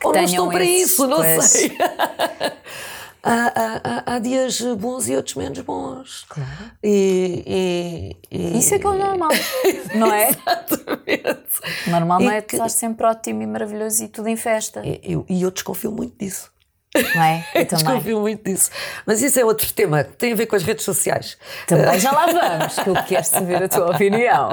[0.02, 1.44] Ou não estão para isso, não pois.
[1.44, 1.78] sei.
[3.22, 6.26] há, há, há, dias bons e outros menos bons.
[6.28, 6.50] Claro.
[6.82, 8.58] E, e, e...
[8.58, 9.30] Isso é que é o normal,
[9.94, 10.30] não é?
[10.30, 11.60] Exatamente.
[11.86, 12.56] Normal não é que...
[12.56, 14.82] estar sempre ótimo e maravilhoso e tudo em festa.
[14.84, 16.52] E, eu, e eu desconfio muito disso.
[16.94, 17.44] Não é?
[17.54, 17.84] Eu também.
[17.84, 18.70] Desconfio muito disso.
[19.04, 21.36] Mas isso é outro tema, tem a ver com as redes sociais.
[21.66, 24.50] Também já lá vamos, que eu quero saber a tua opinião.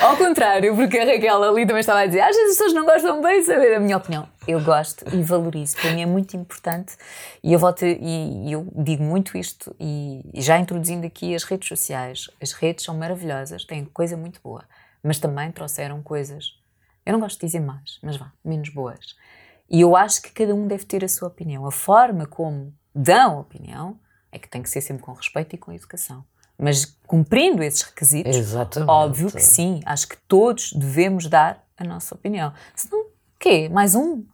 [0.00, 2.86] Ao contrário, porque a Raquel ali também estava a dizer, às vezes as pessoas não
[2.86, 4.26] gostam bem de saber a minha opinião.
[4.48, 6.96] Eu gosto e valorizo, para mim é muito importante
[7.42, 12.30] e eu volto e eu digo muito isto e já introduzindo aqui as redes sociais.
[12.40, 14.64] As redes são maravilhosas, têm coisa muito boa,
[15.02, 16.54] mas também trouxeram coisas.
[17.04, 19.16] Eu não gosto de dizer mais, mas vá, menos boas
[19.68, 21.66] e eu acho que cada um deve ter a sua opinião.
[21.66, 23.98] A forma como dão a opinião
[24.30, 26.24] é que tem que ser sempre com respeito e com educação.
[26.58, 28.90] Mas cumprindo esses requisitos, Exatamente.
[28.90, 32.52] óbvio que sim, acho que todos devemos dar a nossa opinião.
[32.74, 33.68] Senão, o quê?
[33.68, 34.24] Mais um?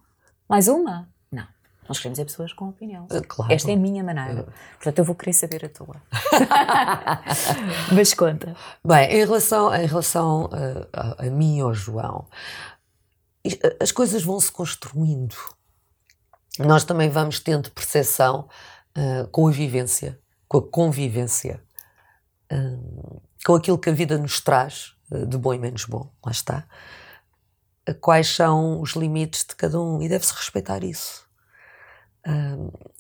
[0.49, 1.09] Mais uma?
[1.31, 1.47] Não.
[1.89, 3.09] Nós queremos é pessoas com opinião.
[3.11, 3.53] Eh, claro.
[3.53, 4.47] Esta é a minha maneira.
[4.75, 6.01] Portanto, eu vou querer saber a tua.
[7.93, 8.55] Mas conta.
[8.85, 12.27] Bem, em relação, em relação a, a, a mim ou João,
[13.81, 15.35] as coisas vão se construindo.
[16.59, 18.49] Nós também vamos tendo percepção
[18.97, 21.63] uh, com a vivência, com a convivência,
[22.53, 26.13] uh, com aquilo que a vida nos traz uh, de bom e menos bom.
[26.25, 26.67] Lá está.
[28.01, 31.27] Quais são os limites de cada um e deve-se respeitar isso.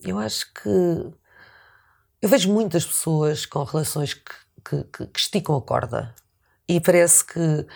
[0.02, 0.68] eu acho que.
[2.20, 4.24] Eu vejo muitas pessoas com relações que,
[4.64, 6.14] que, que esticam a corda
[6.68, 7.66] e parece que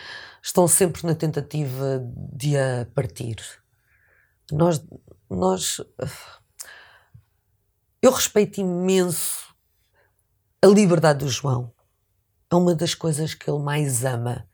[0.46, 2.00] estão sempre na tentativa
[2.32, 3.37] de a partir.
[4.52, 4.80] Nós,
[5.28, 5.80] nós,
[8.00, 9.52] eu respeito imenso
[10.62, 11.74] a liberdade do João.
[12.48, 14.48] É uma das coisas que ele mais ama.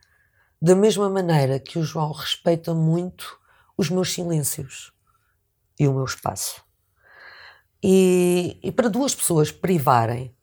[0.59, 3.39] Da mesma maneira que o João respeita muito
[3.77, 4.91] os meus silêncios
[5.79, 6.63] e o meu espaço.
[7.83, 10.35] E, e para duas pessoas privarem,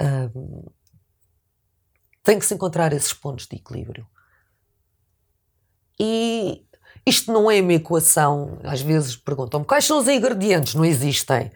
[0.00, 0.64] hum,
[2.24, 4.04] tem que se encontrar esses pontos de equilíbrio.
[5.98, 6.62] E
[7.04, 8.58] isto não é uma equação.
[8.64, 11.50] Às vezes perguntam-me quais são os ingredientes, não existem.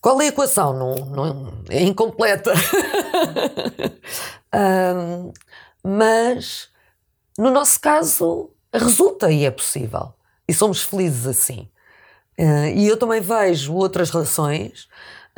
[0.00, 0.72] Qual é a equação?
[0.72, 2.52] Não, não é incompleta.
[4.54, 5.32] um,
[5.82, 6.68] mas
[7.38, 10.12] no nosso caso resulta e é possível.
[10.46, 11.68] E somos felizes assim.
[12.38, 14.88] Uh, e eu também vejo outras relações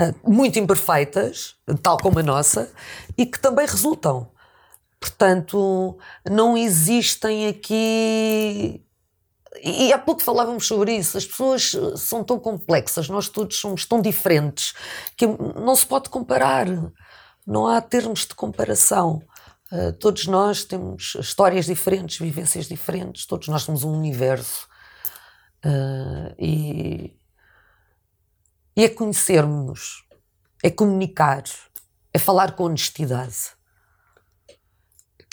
[0.00, 2.70] uh, muito imperfeitas, tal como a nossa,
[3.16, 4.28] e que também resultam.
[5.00, 8.82] Portanto, não existem aqui.
[9.62, 11.16] E há pouco falávamos sobre isso.
[11.16, 14.74] As pessoas são tão complexas, nós todos somos tão diferentes
[15.16, 16.66] que não se pode comparar.
[17.46, 19.22] Não há termos de comparação.
[19.70, 24.68] Uh, todos nós temos histórias diferentes, vivências diferentes, todos nós somos um universo.
[25.64, 27.16] Uh, e,
[28.76, 30.04] e é conhecermos-nos,
[30.62, 31.42] é comunicar,
[32.12, 33.55] é falar com honestidade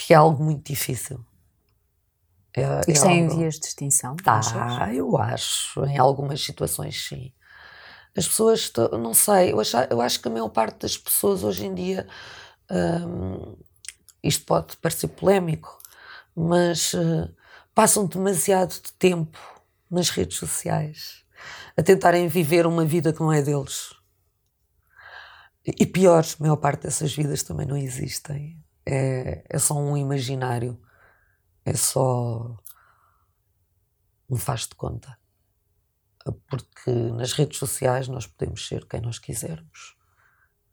[0.05, 1.23] que é algo muito difícil.
[2.55, 3.33] É, Isto é, é algo...
[3.33, 4.15] em vias de extinção?
[4.17, 4.41] Tá,
[4.93, 5.83] eu acho.
[5.85, 7.33] Em algumas situações, sim.
[8.15, 11.65] As pessoas, não sei, eu acho, eu acho que a maior parte das pessoas hoje
[11.65, 12.07] em dia,
[12.69, 13.55] hum,
[14.21, 15.79] isto pode parecer polémico,
[16.35, 17.33] mas uh,
[17.73, 19.39] passam demasiado de tempo
[19.89, 21.23] nas redes sociais
[21.75, 23.95] a tentarem viver uma vida que não é deles.
[25.65, 30.79] E pior, a maior parte dessas vidas também não existem é, é só um imaginário,
[31.65, 32.57] é só
[34.29, 35.17] um faz de conta.
[36.49, 39.97] Porque nas redes sociais nós podemos ser quem nós quisermos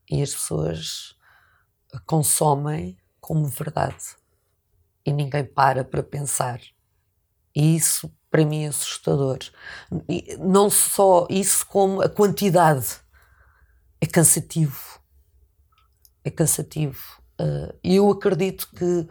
[0.09, 1.17] e as pessoas
[2.07, 4.17] consomem como verdade
[5.05, 6.61] e ninguém para para pensar.
[7.55, 9.39] E isso para mim é assustador.
[10.09, 13.01] E não só isso, como a quantidade.
[14.01, 15.01] É cansativo.
[16.25, 17.20] É cansativo.
[17.41, 19.09] Uh, eu acredito que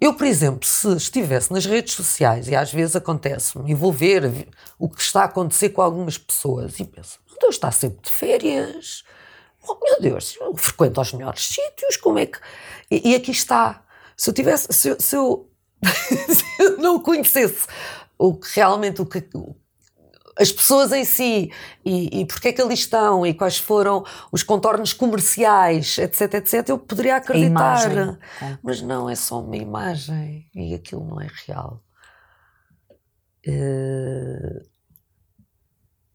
[0.00, 5.00] eu, por exemplo, se estivesse nas redes sociais e às vezes acontece-me envolver o que
[5.00, 9.04] está a acontecer com algumas pessoas e penso, Deus está sempre de férias,
[9.62, 12.38] oh meu Deus, eu frequento os melhores sítios, como é que.
[12.90, 13.82] E, e aqui está.
[14.16, 15.50] Se eu tivesse, se eu, se eu,
[16.28, 17.66] se eu não conhecesse
[18.18, 19.26] o que realmente o que,
[20.40, 21.52] as pessoas em si
[21.84, 26.68] e, e porque é que ali estão e quais foram os contornos comerciais, etc, etc,
[26.70, 27.90] eu poderia acreditar.
[28.42, 28.58] É.
[28.62, 31.82] Mas não, é só uma imagem e aquilo não é real.
[33.46, 34.62] Eh,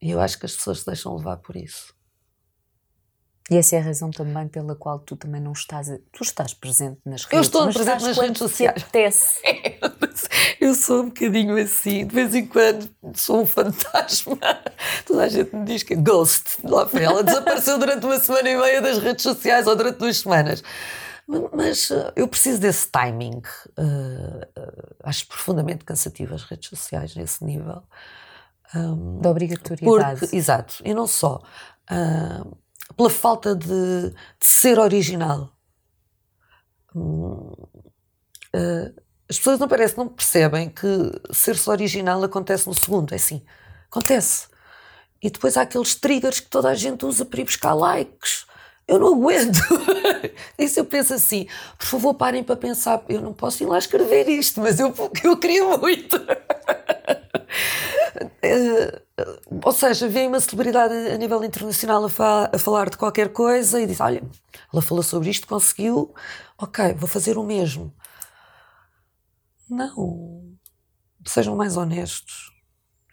[0.01, 1.94] e eu acho que as pessoas se deixam levar por isso.
[3.49, 5.87] E essa é a razão também pela qual tu também não estás.
[6.11, 8.81] Tu estás presente nas redes Eu estou presente nas redes sociais.
[8.81, 9.39] Apetece.
[10.59, 14.39] eu sou um bocadinho assim, de vez em quando sou um fantasma.
[15.05, 16.57] Toda a gente me diz que é ghost.
[16.63, 20.17] Lá foi ela, desapareceu durante uma semana e meia das redes sociais ou durante duas
[20.17, 20.63] semanas.
[21.53, 23.43] Mas uh, eu preciso desse timing.
[23.77, 27.83] Uh, uh, acho profundamente cansativo as redes sociais nesse nível.
[28.73, 30.21] Um, da obrigatoriedade.
[30.21, 30.81] Porque, exato.
[30.83, 31.41] E não só.
[31.91, 32.64] Uh,
[32.95, 35.51] pela falta de, de ser original.
[36.95, 37.51] Hum,
[38.55, 40.87] uh, as pessoas não parecem, não percebem que
[41.31, 43.43] ser-se original acontece no segundo, é assim,
[43.89, 44.47] acontece.
[45.21, 48.45] E depois há aqueles triggers que toda a gente usa para ir buscar likes.
[48.87, 49.59] Eu não aguento.
[50.59, 54.29] Isso eu penso assim, por favor parem para pensar, eu não posso ir lá escrever
[54.29, 56.17] isto, mas eu, eu queria muito.
[59.63, 63.79] Ou seja, vem uma celebridade a nível internacional a, fa a, falar de qualquer coisa
[63.79, 64.21] e diz: Olha,
[64.73, 66.13] ela falou sobre isto, conseguiu,
[66.57, 67.93] ok, vou fazer o mesmo.
[69.69, 70.43] Não.
[71.25, 72.51] Sejam mais honestos.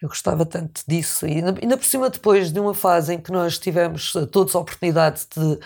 [0.00, 1.24] Eu gostava tanto disso.
[1.26, 4.58] E ainda, ainda por cima, depois de uma fase em que nós tivemos todos a
[4.58, 5.58] oportunidade de,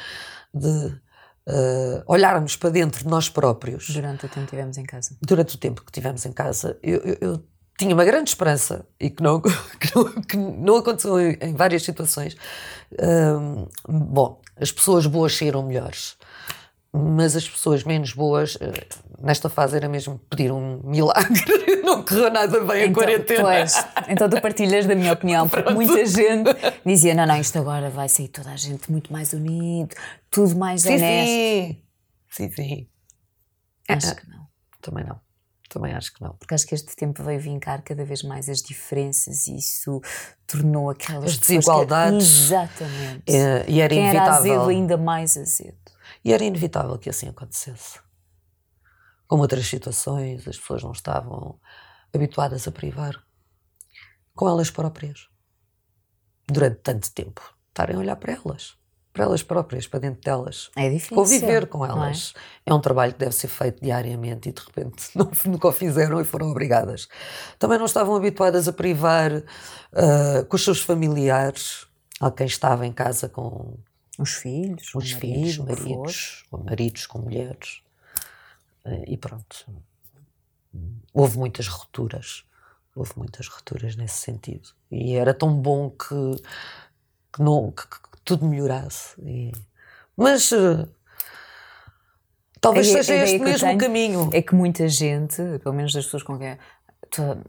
[0.52, 0.86] de
[1.48, 3.88] uh, olharmos para dentro de nós próprios.
[3.88, 5.16] Durante o tempo que tivemos em casa.
[5.22, 6.78] Durante o tempo que tivemos em casa.
[6.82, 9.40] eu, eu, eu tinha uma grande esperança e que não,
[9.80, 12.36] que não, que não aconteceu em, em, várias situações.
[13.88, 16.16] Bom, as pessoas boas saíram melhores,
[16.92, 18.86] mas as pessoas menos boas, eh,
[19.20, 21.44] nesta fase, era mesmo pedir um milagre.
[21.84, 23.42] não correu nada bem então, a quarentena.
[23.42, 26.50] Pois, então tu partilhas da minha opinião, porque muita gente
[26.84, 29.94] dizia: não, não, isto agora vai sair toda a gente muito mais unido,
[30.30, 31.82] tudo mais sim, honesto.
[32.30, 32.88] Sim, sim, sim.
[33.88, 34.46] Acho que não.
[34.80, 35.25] Também não.
[35.76, 36.32] Também acho que não.
[36.36, 40.00] Porque acho que este tempo veio vincar cada vez mais as diferenças e isso
[40.46, 42.46] tornou aquelas as desigualdades.
[42.46, 43.22] Exatamente.
[43.26, 44.52] É, e era Quem inevitável.
[44.52, 45.76] Era azedo, ainda mais azedo.
[46.24, 48.00] E era inevitável que assim acontecesse.
[49.26, 51.60] Como outras situações, as pessoas não estavam
[52.10, 53.22] habituadas a privar
[54.34, 55.28] com elas próprias
[56.48, 57.54] durante tanto tempo.
[57.68, 58.78] Estarem a olhar para elas
[59.16, 60.70] para elas próprias, para dentro delas.
[60.76, 61.16] É difícil.
[61.16, 62.34] Conviver com elas.
[62.66, 62.70] É?
[62.70, 62.74] é?
[62.74, 66.24] um trabalho que deve ser feito diariamente e de repente não, nunca o fizeram e
[66.24, 67.08] foram obrigadas.
[67.58, 71.86] Também não estavam habituadas a privar uh, com os seus familiares,
[72.20, 73.78] alguém estava em casa com
[74.18, 77.80] os filhos, os filhos, maridos, com maridos com mulheres.
[78.84, 79.64] Uh, e pronto.
[81.14, 82.44] Houve muitas rupturas.
[82.94, 84.68] Houve muitas rupturas nesse sentido.
[84.90, 86.42] E era tão bom que,
[87.32, 87.86] que, não, que,
[88.26, 89.14] tudo melhorasse.
[89.22, 89.52] E...
[90.14, 90.86] Mas uh,
[92.60, 94.30] talvez seja este mesmo tenho, caminho.
[94.34, 96.58] É que muita gente, pelo menos das pessoas com quem a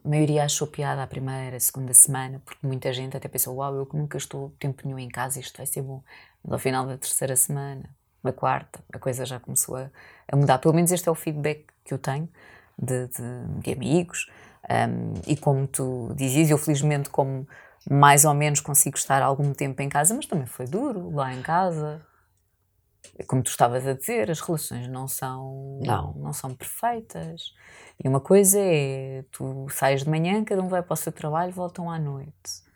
[0.05, 3.85] maioria achou piada a primeira, a segunda semana, porque muita gente até pensou: Uau, eu
[3.85, 6.01] que nunca estou tempo nenhum em casa, isto vai ser bom.
[6.43, 7.89] Mas ao final da terceira semana,
[8.23, 9.89] na quarta, a coisa já começou a,
[10.31, 10.59] a mudar.
[10.59, 12.29] Pelo menos este é o feedback que eu tenho
[12.77, 14.29] de, de, de amigos.
[14.69, 17.47] Um, e como tu dizias, eu felizmente, como
[17.89, 21.41] mais ou menos consigo estar algum tempo em casa, mas também foi duro lá em
[21.41, 22.01] casa.
[23.25, 26.13] Como tu estavas a dizer, as relações não são, não.
[26.13, 27.53] não são perfeitas.
[28.03, 31.51] E uma coisa é, tu sais de manhã, cada um vai para o seu trabalho,
[31.51, 32.67] voltam à noite.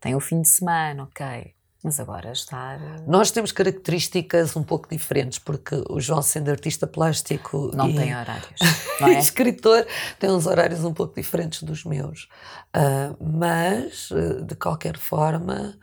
[0.00, 1.54] Tem o fim de semana, ok.
[1.84, 2.80] Mas agora estar.
[3.06, 7.70] Nós temos características um pouco diferentes, porque o João, sendo artista plástico.
[7.74, 7.94] Não e...
[7.94, 8.58] tem horários.
[8.98, 9.18] Não é?
[9.18, 9.86] escritor,
[10.18, 12.26] tem uns horários um pouco diferentes dos meus.
[12.74, 15.78] Uh, mas, uh, de qualquer forma,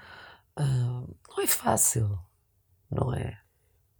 [0.57, 2.17] uh, não é fácil.
[2.89, 3.37] Não é?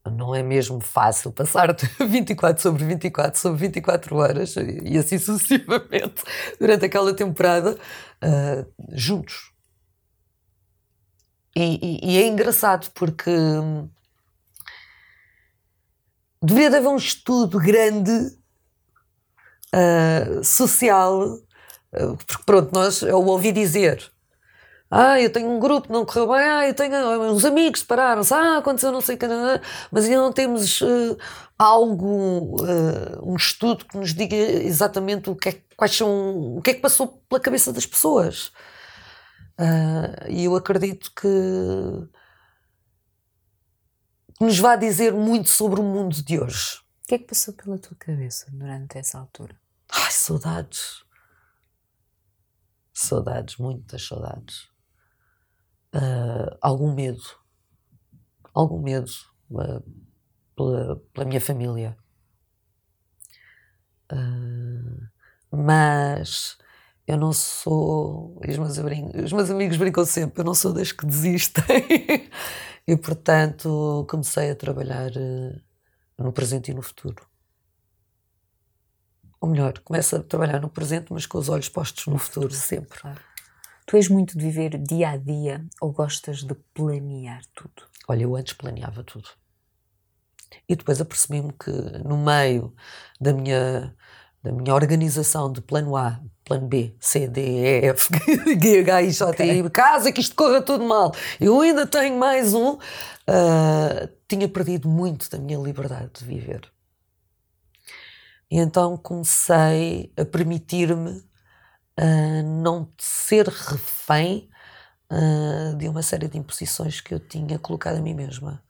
[0.10, 6.24] Não é mesmo fácil passar 24 sobre 24 sobre 24 horas e assim sucessivamente
[6.60, 7.78] durante aquela temporada
[8.90, 9.51] juntos
[11.56, 13.90] e, e, e é engraçado porque hum,
[16.42, 18.12] deveria haver um estudo grande
[19.74, 24.12] uh, social, uh, porque pronto, nós eu ouvi dizer.
[24.94, 26.42] Ah, eu tenho um grupo, não correu bem.
[26.42, 26.98] Ah, eu tenho
[27.32, 28.34] uns amigos separaram-se.
[28.34, 29.26] Ah, aconteceu não sei o que.
[29.90, 31.18] Mas ainda não temos uh,
[31.58, 32.58] algo,
[33.24, 36.82] um estudo que nos diga exatamente o que é, quais são, o que é que
[36.82, 38.52] passou pela cabeça das pessoas.
[39.62, 41.28] Uh, e eu acredito que
[44.40, 46.80] nos vá dizer muito sobre o mundo de hoje.
[47.04, 49.56] O que é que passou pela tua cabeça durante essa altura?
[49.88, 51.04] Ai, saudades.
[52.92, 54.64] Saudades, muitas saudades.
[55.94, 57.22] Uh, algum medo.
[58.56, 59.12] Algum medo
[59.52, 59.84] uh,
[60.56, 61.96] pela, pela, minha família.
[64.12, 65.08] Uh,
[65.52, 66.58] mas
[67.08, 68.40] eu não sou.
[68.48, 71.64] Os meus, os meus amigos brincam sempre, eu não sou das que desistem.
[72.88, 75.12] e portanto comecei a trabalhar
[76.18, 77.26] no presente e no futuro.
[79.40, 83.00] Ou melhor, começa a trabalhar no presente, mas com os olhos postos no, futuro, sempre.
[83.88, 87.88] Tu és muito de viver dia a dia ou gostas de planear tudo?
[88.08, 89.28] Olha, eu antes planeava tudo.
[90.70, 91.72] E depois apercebi-me que
[92.06, 92.74] no meio
[93.20, 93.96] da minha,
[94.44, 98.10] da minha organização de plano A, plano B, C, D, E, F,
[98.60, 99.60] G, H, I, J, okay.
[99.60, 104.90] I, caso que isto corra tudo mal, eu ainda tenho mais um, uh, tinha perdido
[104.90, 106.72] muito da minha liberdade de viver.
[108.50, 111.20] E então comecei a permitir-me
[112.00, 114.50] uh, não ser refém
[115.12, 118.62] uh, de uma série de imposições que eu tinha colocado a mim mesma.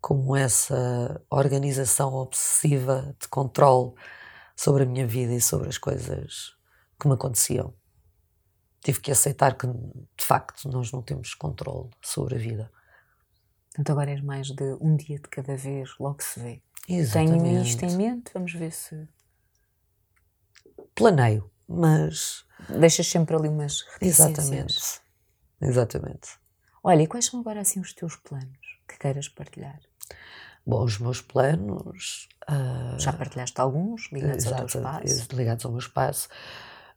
[0.00, 3.92] Como essa organização obsessiva de controle
[4.56, 6.56] sobre a minha vida e sobre as coisas
[6.98, 7.74] que me aconteciam.
[8.80, 12.72] Tive que aceitar que, de facto, nós não temos controle sobre a vida.
[13.68, 16.62] Portanto, agora és mais de um dia de cada vez, logo se vê.
[16.88, 17.42] Exatamente.
[17.42, 19.06] Tenho isto em mente, vamos ver se.
[20.94, 22.46] Planeio, mas.
[22.68, 25.02] Deixas sempre ali umas Exatamente.
[25.60, 26.38] Exatamente.
[26.82, 29.80] Olha, e quais são agora assim os teus planos que queiras partilhar?
[30.66, 32.28] Bom, os meus planos.
[32.50, 35.28] Uh, Já partilhaste alguns ligados ao teu espaço?
[35.32, 36.28] Ligados ao meu espaço.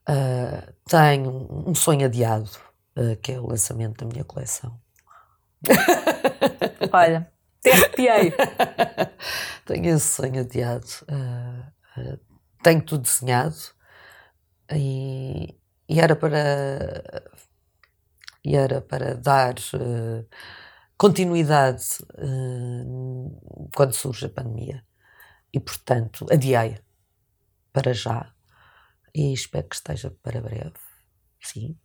[0.10, 2.50] Uh, tenho um sonho adiado,
[2.98, 4.80] uh, que é o lançamento da minha coleção.
[6.92, 8.34] Olha, te arrepiei.
[9.66, 10.88] tenho esse sonho adiado.
[12.64, 13.56] Tenho tudo desenhado
[14.72, 15.56] e,
[15.88, 17.24] e, era para
[18.44, 19.54] e era para dar
[21.00, 21.86] continuidade
[22.16, 24.84] uh, quando surge a pandemia
[25.52, 26.78] e portanto adiei
[27.74, 28.34] para já
[29.16, 30.74] e espero que esteja para breve
[31.42, 31.76] sim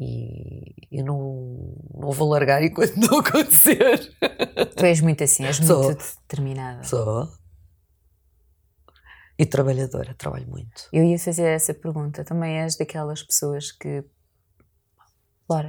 [0.00, 4.12] e eu não, não vou largar enquanto não acontecer.
[4.76, 5.84] Tu és muito assim, és Sou.
[5.84, 6.82] muito determinada.
[6.82, 7.28] Sou.
[9.38, 10.88] E trabalhadora, trabalho muito.
[10.92, 12.24] Eu ia fazer essa pergunta.
[12.24, 14.04] Também és daquelas pessoas que.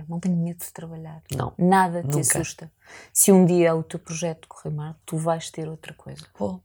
[0.08, 1.22] Não tenho medo de trabalhar.
[1.36, 1.54] Não.
[1.58, 2.20] Nada te nunca.
[2.20, 2.72] assusta.
[3.12, 6.26] Se um dia o teu projeto correr mal, tu vais ter outra coisa.
[6.38, 6.64] Vou.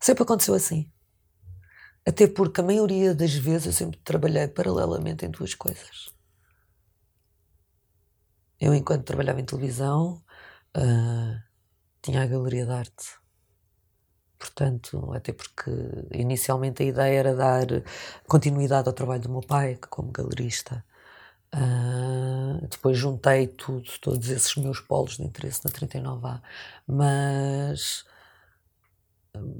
[0.00, 0.90] Sempre aconteceu assim.
[2.06, 6.08] Até porque a maioria das vezes eu sempre trabalhei paralelamente em duas coisas.
[8.60, 10.22] Eu, enquanto trabalhava em televisão,
[10.76, 11.42] uh,
[12.02, 13.18] tinha a galeria de arte.
[14.38, 15.70] Portanto, até porque
[16.12, 17.66] inicialmente a ideia era dar
[18.26, 20.84] continuidade ao trabalho do meu pai, como galerista.
[21.54, 26.42] Uh, depois juntei tudo, todos esses meus polos de interesse na 39A.
[26.86, 28.04] Mas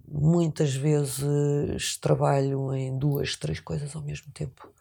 [0.06, 4.72] muitas vezes trabalho em duas, três coisas ao mesmo tempo.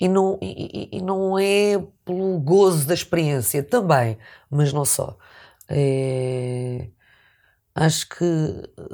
[0.00, 4.16] E não, e, e não é pelo gozo da experiência, também,
[4.48, 5.18] mas não só.
[5.68, 6.88] É,
[7.74, 8.24] acho que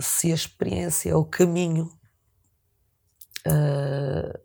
[0.00, 1.92] se a experiência é o caminho,
[3.46, 4.38] uh,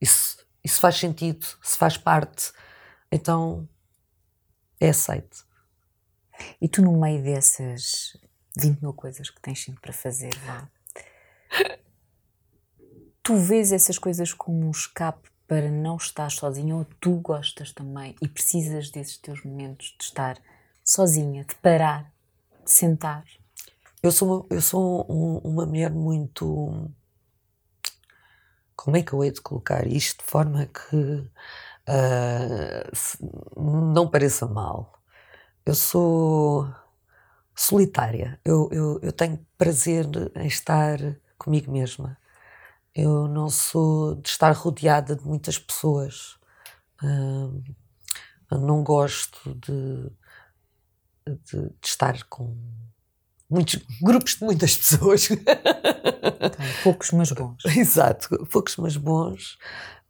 [0.00, 2.52] isso, isso faz sentido, se faz parte,
[3.12, 3.68] então
[4.80, 5.46] é aceito.
[6.60, 8.16] E tu, no meio dessas
[8.56, 10.68] 20 mil coisas que tens sempre para fazer, vá.
[13.22, 18.14] tu vês essas coisas como um escape para não estar sozinha ou tu gostas também
[18.22, 20.38] e precisas desses teus momentos de estar
[20.82, 22.12] sozinha, de parar,
[22.64, 23.24] de sentar?
[24.02, 26.90] Eu sou eu sou um, uma mulher muito.
[28.76, 31.30] Como é que eu hei de colocar isto de forma que uh,
[33.92, 34.92] não pareça mal?
[35.66, 36.68] Eu sou
[37.54, 38.40] solitária.
[38.44, 40.06] Eu, eu, eu tenho prazer
[40.36, 40.98] em estar
[41.38, 42.18] comigo mesma.
[42.94, 46.36] Eu não sou de estar rodeada de muitas pessoas.
[47.02, 47.62] Uh,
[48.50, 50.10] não gosto de,
[51.26, 52.56] de, de, estar com
[53.48, 55.30] muitos grupos de muitas pessoas.
[55.30, 57.64] Então, poucos, mas bons.
[57.76, 59.58] Exato, poucos, mas bons.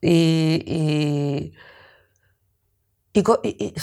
[0.02, 1.52] E,
[3.14, 3.74] e, e,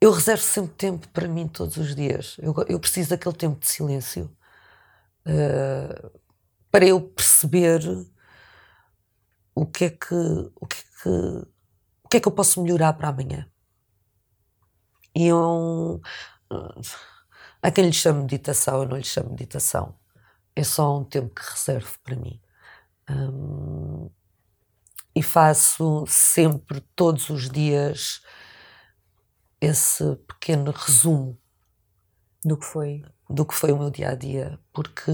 [0.00, 2.36] eu reservo sempre tempo para mim todos os dias.
[2.38, 4.30] Eu, eu preciso daquele tempo de silêncio
[5.26, 6.20] uh,
[6.70, 7.80] para eu perceber
[9.54, 11.08] o que é que o que é que,
[12.04, 13.46] o que é que eu posso melhorar para amanhã.
[15.14, 16.00] E eu,
[17.62, 19.94] há quem lhe chame meditação, eu não lhe chamo meditação.
[20.54, 22.40] É só um tempo que reservo para mim.
[23.08, 24.10] Um,
[25.14, 28.22] e faço sempre, todos os dias,
[29.60, 31.38] esse pequeno resumo
[32.44, 35.12] do que foi do que foi o meu dia a dia, porque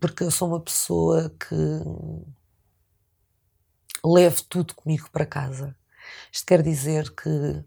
[0.00, 1.54] porque eu sou uma pessoa que
[4.04, 5.76] levo tudo comigo para casa.
[6.32, 7.64] Isto quer dizer que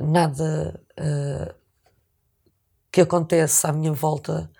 [0.00, 1.54] nada uh,
[2.96, 4.50] que acontece à minha volta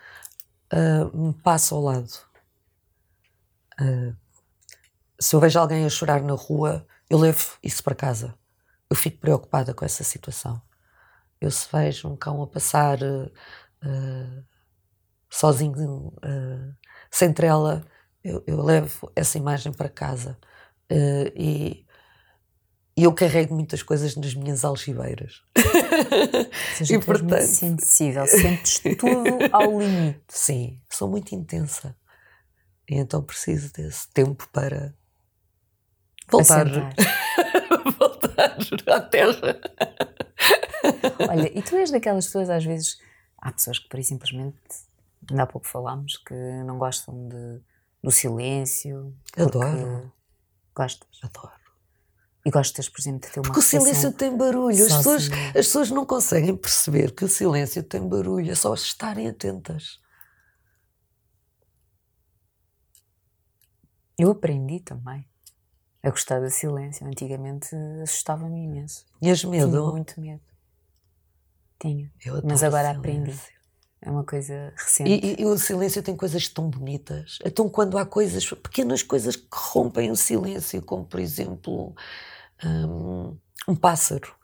[0.71, 2.13] uh, me passa ao lado.
[3.81, 4.15] Uh,
[5.19, 8.35] se eu vejo alguém a chorar na rua, eu levo isso para casa.
[8.91, 10.61] Eu fico preocupada com essa situação.
[11.41, 14.45] Eu se vejo um cão a passar uh,
[15.31, 16.13] sozinho,
[17.11, 17.87] sem trela,
[18.23, 20.37] eu, eu, levo essa imagem para casa.
[20.91, 21.86] E,
[22.97, 25.43] e eu carrego muitas coisas nas minhas algibeiras.
[26.79, 29.07] Seja, e, portanto, muito sensível, sentes tudo
[29.53, 30.23] ao limite.
[30.29, 31.95] Sim, sou muito intensa.
[32.89, 34.95] E então preciso desse tempo para
[36.31, 36.65] voltar,
[37.99, 39.61] voltar à terra.
[41.29, 42.99] Olha, e tu és daquelas pessoas, às vezes,
[43.39, 44.57] há pessoas que, por simplesmente,
[45.29, 46.35] ainda há pouco falámos, que
[46.65, 47.61] não gostam de,
[48.03, 49.15] do silêncio.
[49.37, 50.11] Adoro.
[50.75, 51.09] Gostas?
[51.23, 51.66] Adoro.
[52.47, 54.87] E gostas, por exemplo, de ter uma Porque o silêncio tem barulho.
[54.87, 58.53] As pessoas, as pessoas não conseguem perceber que o silêncio tem barulho.
[58.53, 59.99] É só estarem atentas.
[64.17, 65.29] Eu aprendi também
[66.05, 67.05] a gostar do silêncio.
[67.05, 67.75] Antigamente
[68.05, 69.05] assustava-me imenso.
[69.21, 69.69] Tinhas medo?
[69.69, 70.45] Tinha muito medo.
[71.81, 72.13] Tinha.
[72.45, 73.37] Mas agora aprendi.
[74.01, 75.11] É uma coisa recente.
[75.11, 77.41] E, e, e, o silêncio tem coisas tão bonitas.
[77.45, 81.93] Então, quando há coisas, pequenas coisas que rompem o silêncio, como por exemplo
[82.65, 83.39] um,
[83.69, 84.35] um pássaro,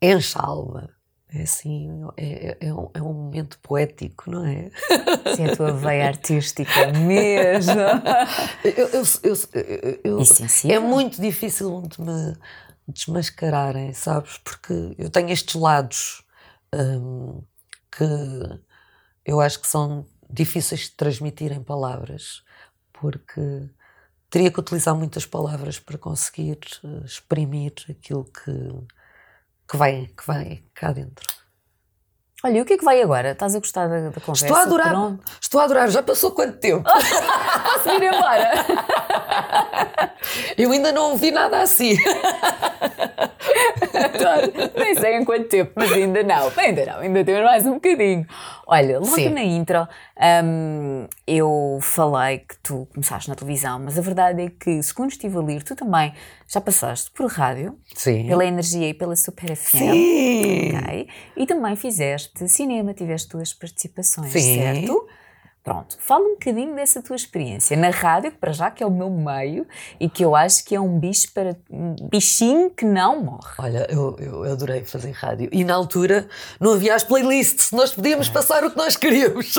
[0.00, 0.90] enche a alma.
[1.36, 4.70] É assim, é, é, é, um, é um momento poético, não é?
[5.34, 7.72] Sim, a tua veia artística mesmo.
[8.62, 9.02] eu, eu,
[10.04, 12.36] eu, eu é muito difícil de me
[12.86, 14.38] desmascararem, sabes?
[14.38, 16.22] Porque eu tenho estes lados
[16.72, 17.42] um,
[17.90, 18.04] que
[19.24, 22.42] eu acho que são difíceis de transmitir em palavras,
[22.92, 23.70] porque
[24.34, 28.50] teria que utilizar muitas palavras para conseguir eh, exprimir aquilo que
[29.68, 31.43] que vai, que vai cá dentro.
[32.44, 33.30] Olha, e o que é que vai agora?
[33.30, 34.44] Estás a gostar da, da conversa?
[34.44, 34.90] Estou a adorar.
[34.90, 35.24] Pronto.
[35.40, 35.88] Estou a adorar.
[35.88, 36.84] Já passou quanto tempo?
[36.84, 38.50] Posso ir embora?
[40.58, 41.96] Eu ainda não ouvi nada assim.
[44.76, 46.52] Nem sei em quanto tempo, mas ainda não.
[46.54, 48.26] Ainda não, ainda temos mais um bocadinho.
[48.66, 49.30] Olha, logo Sim.
[49.30, 49.88] na intro
[50.44, 55.36] um, eu falei que tu começaste na televisão, mas a verdade é que, segundo estive
[55.36, 56.12] a ler, tu também
[56.46, 58.26] já passaste por rádio, Sim.
[58.26, 59.78] pela Energia e pela Super FM.
[59.78, 60.76] Sim.
[60.76, 61.08] Okay?
[61.36, 64.58] E também fizeste cinema, tiveste duas participações, Sim.
[64.58, 65.06] certo?
[65.64, 68.90] Pronto, fala um bocadinho dessa tua experiência na rádio, que para já que é o
[68.90, 69.66] meu meio
[69.98, 73.54] e que eu acho que é um bicho para um bichinho que não morre.
[73.58, 76.28] Olha, eu, eu adorei fazer rádio e na altura
[76.60, 78.32] não havia as playlists, nós podíamos é.
[78.32, 79.54] passar o que nós queríamos.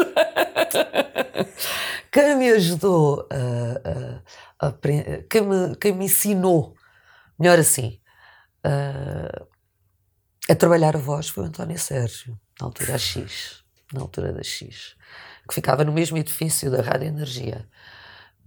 [2.14, 4.74] quem me ajudou, a, a, a,
[5.28, 6.75] quem, me, quem me ensinou,
[7.40, 8.00] melhor assim,
[10.50, 13.64] a trabalhar a voz foi o António Sérgio, na altura a X,
[13.94, 14.96] na altura da X
[15.48, 17.66] que ficava no mesmo edifício da Rádio Energia.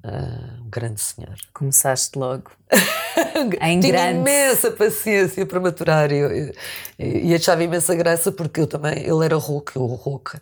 [0.04, 1.34] Uh, um grande senhor.
[1.52, 2.52] Começaste logo.
[3.60, 4.18] em Tinha grande.
[4.18, 9.84] imensa paciência para maturar e, achava imensa graça porque eu também, ele era rouco, eu
[9.86, 10.40] rouca,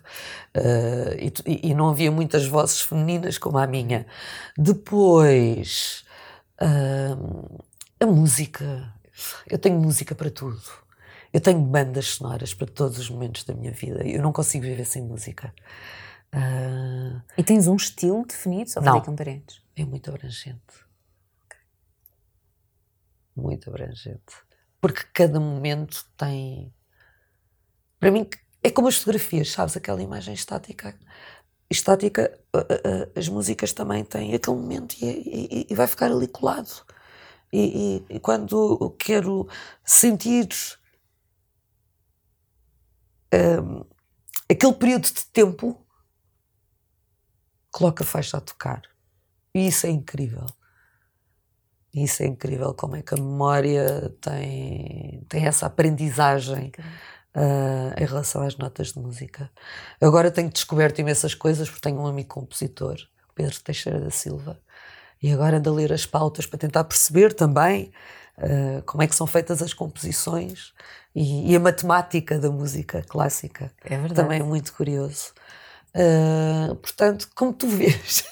[0.55, 4.05] uh, e, e, não havia muitas vozes femininas como a minha.
[4.55, 6.03] Depois,
[6.61, 7.63] uh,
[7.99, 8.93] a música,
[9.49, 10.61] eu tenho música para tudo.
[11.33, 14.05] Eu tenho bandas sonoras para todos os momentos da minha vida.
[14.07, 15.53] Eu não consigo viver sem música.
[16.33, 17.21] Uh...
[17.37, 18.69] E tens um estilo definido?
[18.69, 19.61] Só com parentes?
[19.75, 20.85] É muito abrangente.
[21.45, 21.59] Okay.
[23.35, 24.35] Muito abrangente.
[24.79, 26.73] Porque cada momento tem.
[27.99, 28.27] Para mim,
[28.63, 29.75] é como as fotografias, sabes?
[29.75, 30.97] Aquela imagem estática.
[31.69, 32.39] Estática,
[33.15, 36.85] as músicas também têm aquele momento e, e, e vai ficar ali colado.
[37.51, 39.47] E, e, quando quero
[39.83, 40.49] sentir
[43.33, 43.85] um,
[44.49, 45.85] aquele período de tempo
[47.71, 48.81] coloca a faixa a tocar.
[49.53, 50.45] E isso é incrível.
[51.93, 56.71] Isso é incrível como é que a memória tem, tem essa aprendizagem
[57.35, 59.49] uh, em relação às notas de música.
[60.01, 62.97] Agora tenho descoberto imensas coisas porque tenho um amigo compositor,
[63.33, 64.59] Pedro Teixeira da Silva,
[65.21, 67.91] e agora ando a ler as pautas para tentar perceber também
[68.37, 70.73] uh, como é que são feitas as composições
[71.15, 73.71] e, e, a matemática da música clássica.
[73.83, 74.13] É verdade.
[74.13, 75.33] Também é muito curioso.
[75.95, 78.23] Uh, portanto, como tu vês.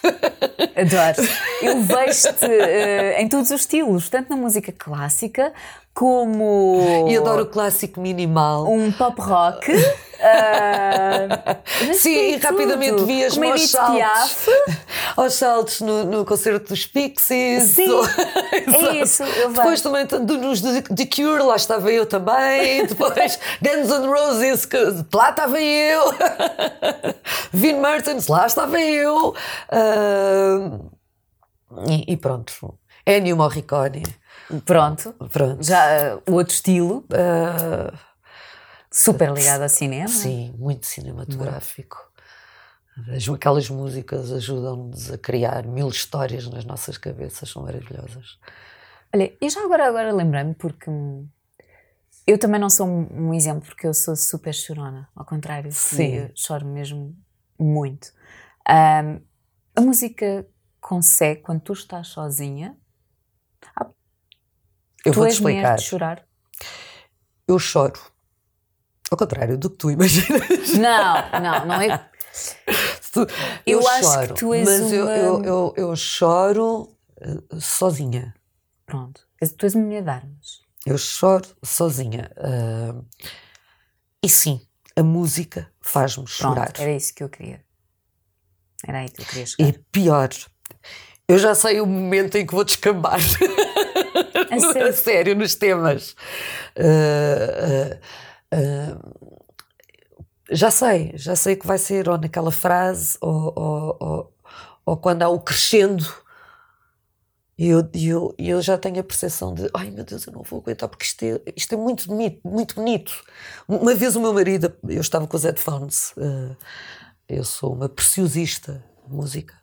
[0.75, 1.27] Adoro.
[1.63, 5.51] Eu vejo-te uh, em todos os estilos, tanto na música clássica
[5.96, 7.08] como.
[7.10, 8.70] E adoro o clássico minimal.
[8.70, 9.72] Um pop rock.
[10.16, 14.46] Uh, Sim, e rapidamente vi as aos saltos,
[15.18, 17.64] aos saltos no, no concerto dos Pixies.
[17.64, 17.91] Sim,
[18.54, 19.24] é isso.
[19.24, 20.08] Eu Depois também
[20.39, 22.86] nos The Cure, lá estava eu também.
[22.88, 24.78] Depois Guns N' Roses, que,
[25.14, 26.02] lá estava eu.
[27.52, 29.36] Vin Mertens, lá estava eu.
[29.70, 30.89] Uh,
[31.89, 32.80] e, e pronto.
[33.06, 34.02] Ennio Morricone.
[34.66, 35.14] Pronto.
[35.32, 35.64] Pronto.
[35.64, 37.06] Já uh, outro estilo.
[37.10, 37.98] Uh,
[38.91, 40.08] super ligado ao cinema.
[40.08, 41.98] Sim, muito cinematográfico.
[43.14, 48.39] As, aquelas músicas ajudam-nos a criar mil histórias nas nossas cabeças, são maravilhosas.
[49.14, 50.89] Olha, e já agora, agora lembrei-me, porque
[52.26, 56.16] eu também não sou um, um, exemplo, porque eu sou super chorona, ao contrário, Sim.
[56.16, 57.16] eu choro mesmo
[57.60, 58.14] muito.
[58.68, 59.22] Um,
[59.76, 60.48] a música
[60.80, 62.78] consegue, quando tu estás sozinha,
[65.06, 65.76] eu tu vou-te explicar.
[65.76, 66.26] de chorar?
[67.47, 67.99] Eu choro.
[69.12, 70.74] Ao contrário do que tu imaginas.
[70.74, 72.10] Não, não, não é.
[73.66, 74.95] eu, eu acho choro, que tu és mas uma...
[74.95, 78.34] eu, eu, eu, eu, choro uh, sozinha.
[78.86, 79.22] Pronto.
[79.58, 80.62] Tu és uma mulher de armas.
[80.86, 82.32] Eu choro sozinha.
[82.38, 83.06] Uh,
[84.24, 84.62] e sim,
[84.95, 86.74] a música faz-me chorar.
[86.78, 87.64] Era isso que eu queria.
[88.88, 89.70] Era aí que eu queria chegar.
[89.70, 90.30] E pior,
[91.28, 93.20] eu já sei o momento em que vou descambar.
[94.50, 94.89] A, no, sério?
[94.89, 96.16] a sério, nos temas.
[96.78, 97.96] Uh,
[98.54, 99.36] uh,
[100.52, 104.34] já sei, já sei que vai ser ou naquela frase ou, ou, ou,
[104.86, 106.06] ou quando há o crescendo.
[107.58, 110.60] E eu, eu, eu já tenho a percepção de ai meu Deus, eu não vou
[110.60, 113.14] aguentar porque isto é, isto é muito bonito, muito bonito.
[113.68, 116.56] Uma vez o meu marido, eu estava com os headphones, uh,
[117.30, 119.56] eu sou uma preciosista de música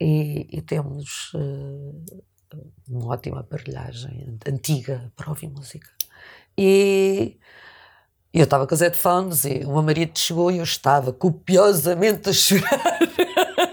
[0.00, 2.22] e, e temos uh,
[2.88, 5.88] uma ótima aparelhagem antiga para ouvir música.
[6.56, 7.38] E
[8.32, 12.32] eu estava com os headphones e o meu marido chegou e eu estava copiosamente a
[12.32, 12.98] chorar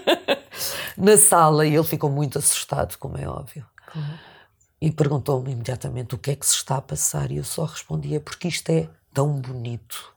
[0.96, 3.66] na sala e ele ficou muito assustado, como é óbvio.
[3.94, 4.18] Uhum.
[4.80, 8.20] E perguntou-me imediatamente o que é que se está a passar e eu só respondia
[8.20, 10.14] porque isto é tão bonito.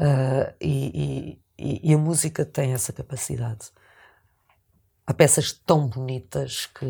[0.00, 3.70] Uh, e, e, e a música tem essa capacidade
[5.06, 6.84] há peças tão bonitas que,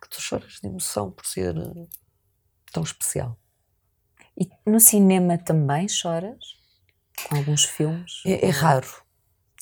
[0.00, 1.86] que tu choras de emoção por ser eh,
[2.72, 3.38] tão especial.
[4.36, 6.56] E no cinema também choras?
[7.28, 8.22] Com alguns filmes?
[8.26, 8.88] É, é raro,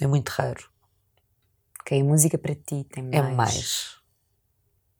[0.00, 0.70] é muito raro.
[1.80, 3.14] Ok, a música para ti tem mais.
[3.14, 3.96] É mais.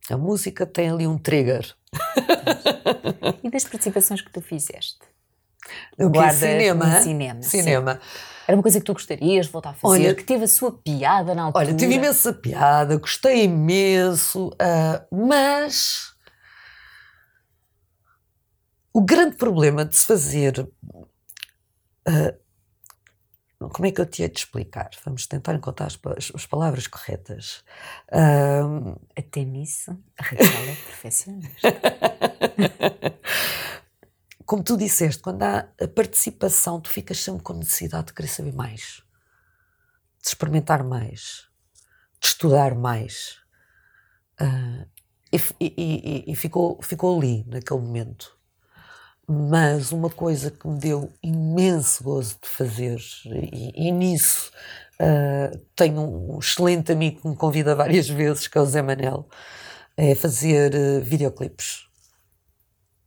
[0.09, 1.75] A música tem ali um trigger.
[3.41, 5.12] E das participações que tu fizeste?
[5.97, 7.01] O que cinema?
[7.01, 7.41] cinema.
[7.43, 7.93] Cinema.
[7.93, 7.99] Sim.
[8.47, 10.71] Era uma coisa que tu gostarias de voltar a fazer, olha, que teve a sua
[10.71, 11.65] piada na altura.
[11.65, 16.13] Olha, tive imensa piada, gostei imenso, uh, mas
[18.91, 20.59] o grande problema de se fazer.
[22.07, 22.43] Uh,
[23.69, 24.89] como é que eu te ia te explicar?
[25.05, 25.97] Vamos tentar encontrar as,
[26.35, 27.63] as palavras corretas.
[28.11, 31.69] Uh, Até nisso, a Raquel é perfeccionista.
[34.45, 38.53] Como tu disseste, quando há a participação, tu ficas sempre com necessidade de querer saber
[38.53, 39.01] mais,
[40.21, 41.47] de experimentar mais,
[42.19, 43.37] de estudar mais.
[44.41, 44.85] Uh,
[45.31, 48.37] e, e, e, e, ficou, ficou ali, naquele momento.
[49.27, 54.51] Mas uma coisa que me deu imenso gozo de fazer, e, nisso
[54.99, 59.27] uh, tenho um excelente amigo que me convida várias vezes, que é o Zé Manel,
[59.95, 61.87] é fazer uh, videoclipes.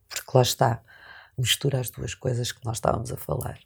[0.09, 0.83] Porque lá está
[1.37, 3.59] mistura as duas coisas que nós estávamos a falar.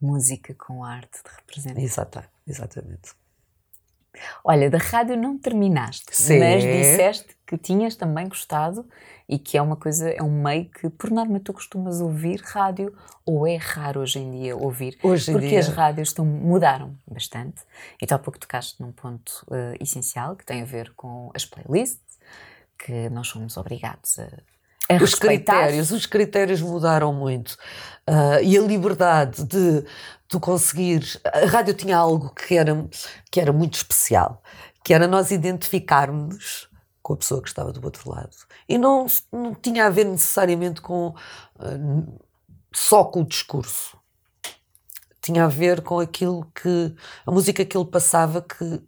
[0.00, 1.80] Música com arte de representar.
[1.80, 3.26] Exatamente, exatamente.
[4.44, 6.38] Olha, da rádio não terminaste, Sim.
[6.38, 8.88] mas disseste que tinhas também gostado
[9.28, 12.96] e que é uma coisa, é um meio que, por norma, tu costumas ouvir rádio
[13.24, 14.98] ou é raro hoje em dia ouvir?
[15.02, 15.58] Hoje em porque dia.
[15.58, 17.62] as rádios estão, mudaram bastante
[18.00, 21.44] e tu há pouco tocaste num ponto uh, essencial que tem a ver com as
[21.44, 22.18] playlists,
[22.78, 24.28] que nós somos obrigados a
[24.88, 27.56] é os critérios, os critérios mudaram muito.
[28.08, 29.84] Uh, e a liberdade de
[30.28, 31.20] tu conseguir.
[31.24, 32.88] A rádio tinha algo que era,
[33.30, 34.42] que era muito especial,
[34.84, 36.68] que era nós identificarmos
[37.02, 38.36] com a pessoa que estava do outro lado.
[38.68, 42.20] E não, não tinha a ver necessariamente com uh,
[42.72, 43.96] só com o discurso.
[45.20, 46.94] Tinha a ver com aquilo que.
[47.26, 48.80] a música que ele passava que.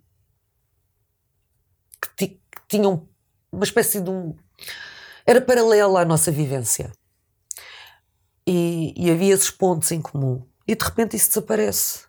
[2.17, 2.89] que, que tinha
[3.51, 4.37] uma espécie de um
[5.29, 6.91] era paralela à nossa vivência.
[8.47, 10.43] E, e havia esses pontos em comum.
[10.67, 12.07] E de repente isso desaparece.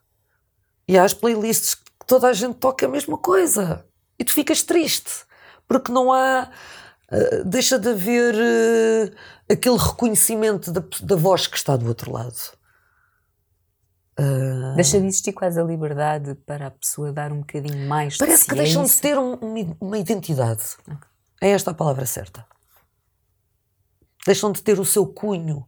[0.88, 3.86] E há as playlists que toda a gente toca a mesma coisa.
[4.18, 5.12] E tu ficas triste.
[5.68, 6.50] Porque não há.
[7.12, 9.16] Uh, deixa de haver uh,
[9.52, 12.38] aquele reconhecimento da, da voz que está do outro lado.
[14.18, 18.44] Uh, Deixa de existir quase a liberdade para a pessoa dar um bocadinho mais Parece
[18.44, 19.38] de que deixam de ter um,
[19.82, 20.64] uma identidade.
[20.84, 21.10] Okay.
[21.42, 22.46] É esta a palavra certa.
[24.30, 25.68] Deixam de ter o seu cunho.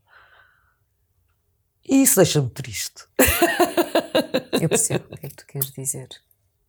[1.83, 3.07] E isso deixa-me triste.
[4.61, 6.07] Eu percebo o que é que tu queres dizer.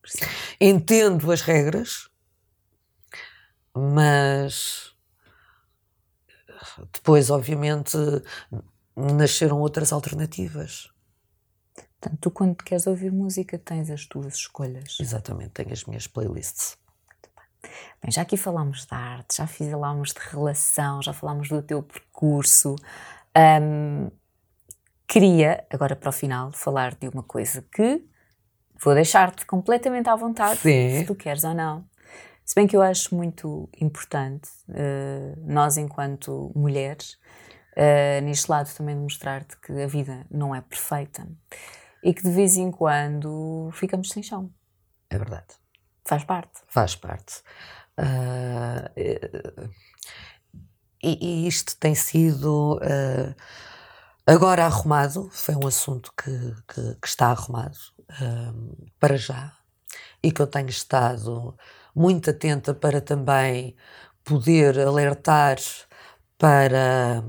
[0.01, 0.32] Percebo.
[0.59, 2.09] Entendo as regras,
[3.74, 4.95] mas
[6.95, 7.99] depois, obviamente,
[8.97, 10.88] nasceram outras alternativas.
[11.74, 14.97] Portanto, tu quando queres ouvir música tens as tuas escolhas.
[14.99, 16.78] Exatamente, tenho as minhas playlists.
[18.02, 22.76] Bem, já aqui falámos de arte, já falámos de relação, já falámos do teu percurso.
[23.36, 24.10] Um,
[25.06, 28.04] queria, agora para o final, falar de uma coisa que
[28.82, 30.98] vou deixar-te completamente à vontade, Sim.
[30.98, 31.84] se tu queres ou não.
[32.44, 37.12] Se bem que eu acho muito importante, uh, nós enquanto mulheres,
[37.76, 41.26] uh, neste lado também mostrar-te que a vida não é perfeita
[42.02, 44.50] e que de vez em quando ficamos sem chão.
[45.08, 45.61] É verdade.
[46.05, 46.61] Faz parte.
[46.68, 47.42] Faz parte.
[47.98, 49.70] Uh,
[51.03, 53.34] e, e, isto tem sido uh,
[54.26, 56.30] agora arrumado, foi um assunto que,
[56.68, 57.76] que, que está arrumado
[58.11, 59.53] uh, para já
[60.22, 61.57] e que eu tenho estado
[61.94, 63.76] muito atenta para também
[64.24, 65.59] poder alertar
[66.38, 67.22] para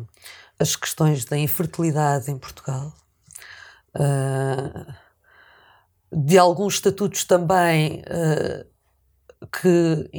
[0.60, 2.94] as questões da infertilidade em Portugal
[3.96, 4.94] uh,
[6.14, 8.66] de alguns estatutos também uh,
[9.52, 10.10] que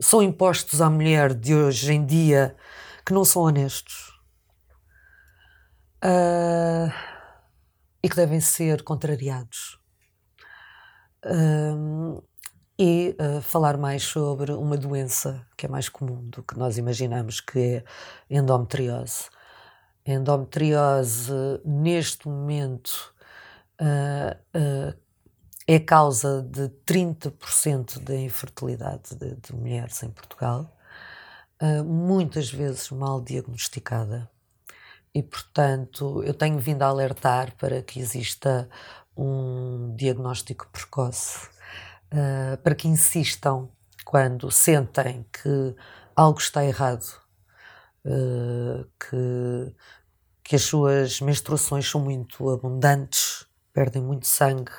[0.00, 2.56] são impostos à mulher de hoje em dia
[3.04, 4.10] que não são honestos
[6.04, 6.92] uh,
[8.02, 9.78] e que devem ser contrariados.
[12.78, 17.58] e falar mais sobre uma doença que é mais comum do que nós imaginamos, que
[17.58, 17.84] é
[18.30, 19.28] endometriose.
[20.06, 21.30] A endometriose,
[21.62, 23.14] neste momento,
[23.82, 24.94] uh,
[25.66, 30.76] é causa de 30% da infertilidade de, de, mulheres em Portugal,
[31.62, 34.28] uh, muitas vezes mal diagnosticada.
[35.14, 38.68] E, portanto, eu tenho vindo a alertar para que exista
[39.16, 41.46] um diagnóstico precoce,
[42.12, 43.68] uh, para que insistam
[44.04, 45.74] quando sentem que
[46.16, 47.06] algo está errado,
[48.04, 49.74] uh, que,
[50.42, 54.72] que as suas menstruações são muito abundantes, perdem muito sangue,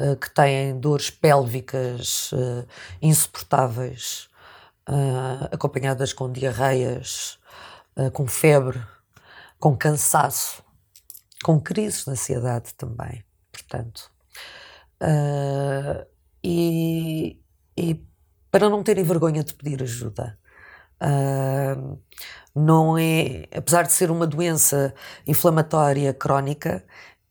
[0.00, 2.66] uh, que têm dores pélvicas uh,
[3.00, 4.28] insuportáveis,
[4.88, 7.38] uh, acompanhadas com diarreias,
[8.12, 8.78] com febre,
[9.58, 10.62] com cansaço,
[11.42, 14.10] com crises de ansiedade também, portanto.
[16.44, 17.40] E,
[17.74, 18.06] e,
[18.50, 20.38] para não terem vergonha de pedir ajuda.
[21.02, 21.98] Uh,
[22.54, 24.94] não é, apesar de ser uma doença
[25.26, 26.82] inflamatória crónica,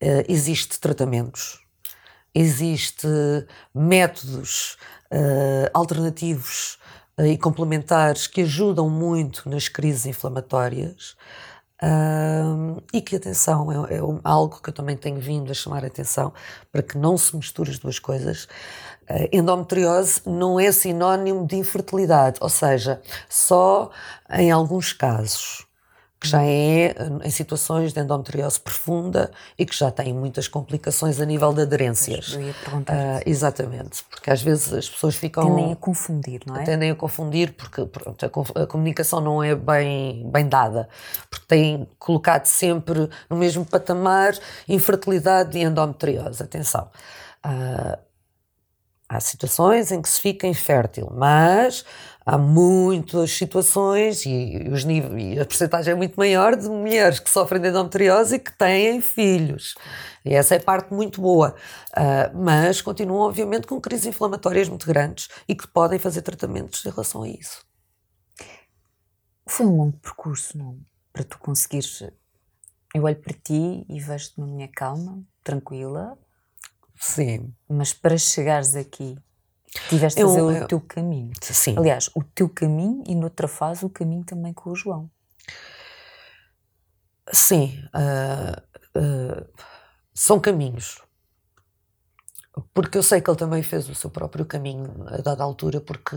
[0.02, 1.65] uh, existe tratamentos,
[2.36, 3.08] existe
[3.74, 4.76] métodos
[5.10, 6.78] uh, alternativos
[7.18, 11.16] uh, e complementares que ajudam muito nas crises inflamatórias.
[12.92, 16.32] e que, atenção, é, é, algo que eu também tenho vindo a chamar a atenção
[16.72, 18.44] para que não se misture as duas coisas.
[19.08, 23.90] Uh, endometriose não é sinónimo de infertilidade, ou seja, só
[24.30, 25.65] em alguns casos
[26.18, 31.26] que já é em situações de endometriose profunda e que já tem muitas complicações a
[31.26, 32.32] nível de aderências.
[32.32, 32.94] Eu ia perguntar.
[32.94, 35.44] Uh, exatamente, porque às vezes as pessoas ficam.
[35.44, 36.64] Tendem a confundir, não é?
[36.64, 40.88] Tendem a confundir porque pronto, a, comunicação não é bem, bem dada,
[41.28, 44.34] porque têm colocado sempre no mesmo patamar
[44.66, 46.42] infertilidade e endometriose.
[46.42, 46.88] Atenção.
[47.44, 48.05] Uh,
[49.08, 51.84] há situações em que se fica infértil, mas
[52.24, 57.30] há muitas situações e, os níveis, e a porcentagem é muito maior de mulheres que
[57.30, 59.76] sofrem de endometriose e que têm filhos.
[60.24, 61.54] E essa é parte muito boa.
[61.96, 66.90] Uh, mas continuam, obviamente, com crises inflamatórias muito grandes e que podem fazer tratamentos em
[66.90, 67.64] relação a isso.
[69.48, 70.80] Foi um longo percurso, não?
[71.12, 72.02] Para tu conseguires.
[72.92, 76.18] Eu olho para ti e vejo-te na minha calma, tranquila.
[76.98, 77.54] Sim.
[77.68, 79.18] Mas para chegares aqui,
[79.88, 81.32] Tiveste a fazer eu, o teu caminho.
[81.40, 81.76] Sim.
[81.78, 85.10] Aliás, o teu caminho e noutra fase o caminho também com o João.
[87.32, 87.78] Sim.
[87.94, 89.48] Uh, uh,
[90.14, 91.02] são caminhos.
[92.72, 96.16] Porque eu sei que ele também fez o seu próprio caminho a dada altura, porque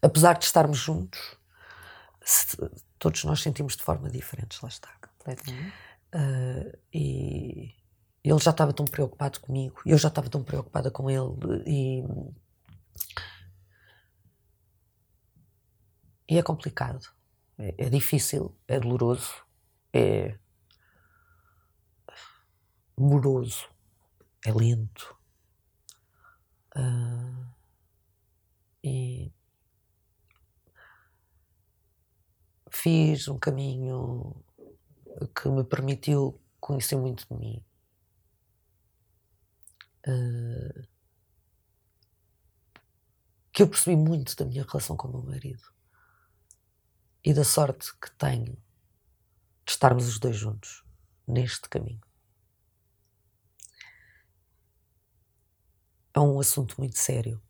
[0.00, 1.20] apesar de estarmos juntos,
[2.98, 4.88] todos nós sentimos de forma diferente, lá está.
[5.18, 5.72] Completamente.
[6.14, 7.74] Uh, e
[8.28, 12.02] ele já estava tão preocupado comigo, eu já estava tão preocupada com ele, e,
[16.28, 17.06] e é complicado,
[17.58, 19.32] é, é difícil, é doloroso,
[19.92, 20.38] é
[22.98, 23.68] moroso,
[24.44, 25.16] é lento.
[26.76, 27.46] Uh,
[28.82, 29.32] e
[32.70, 34.34] fiz um caminho
[35.34, 37.65] que me permitiu conhecer muito de mim.
[40.06, 40.86] Uh,
[43.52, 45.62] que eu percebi muito da minha relação com o meu marido
[47.24, 48.52] e da sorte que tenho
[49.64, 50.84] de estarmos os dois juntos
[51.26, 52.00] neste caminho.
[56.12, 57.42] É um assunto muito sério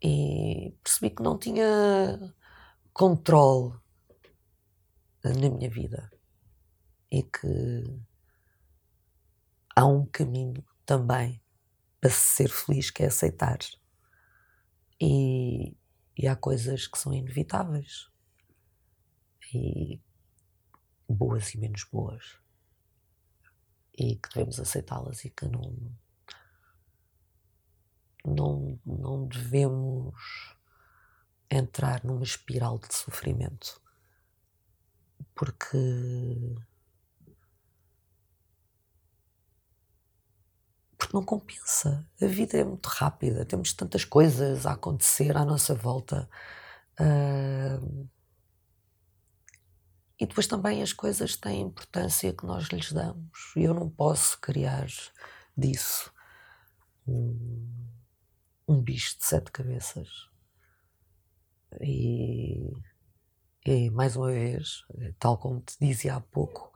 [0.00, 2.34] e percebi que não tinha
[2.92, 3.78] controle
[5.24, 6.08] na minha vida
[7.10, 8.00] e que
[9.74, 11.42] há um caminho também
[12.00, 13.58] para ser feliz que é aceitar.
[15.00, 15.76] E,
[16.16, 18.08] e há coisas que são inevitáveis.
[19.52, 20.00] E
[21.08, 22.38] boas e menos boas.
[23.98, 25.74] E que devemos aceitá-las e que não
[28.24, 30.54] não, não devemos
[31.50, 33.80] entrar numa espiral de sofrimento.
[35.34, 35.78] Porque
[41.10, 42.06] porque não compensa.
[42.22, 46.30] A vida é muito rápida, temos tantas coisas a acontecer à nossa volta.
[47.00, 48.08] Uh,
[50.20, 53.52] e depois também as coisas têm a importância que nós lhes damos.
[53.56, 54.86] E eu não posso criar
[55.56, 56.12] disso
[57.06, 57.88] um,
[58.68, 60.08] um bicho de sete cabeças.
[61.80, 62.70] E
[63.66, 64.84] e, mais uma vez,
[65.18, 66.72] tal como te dizia há pouco,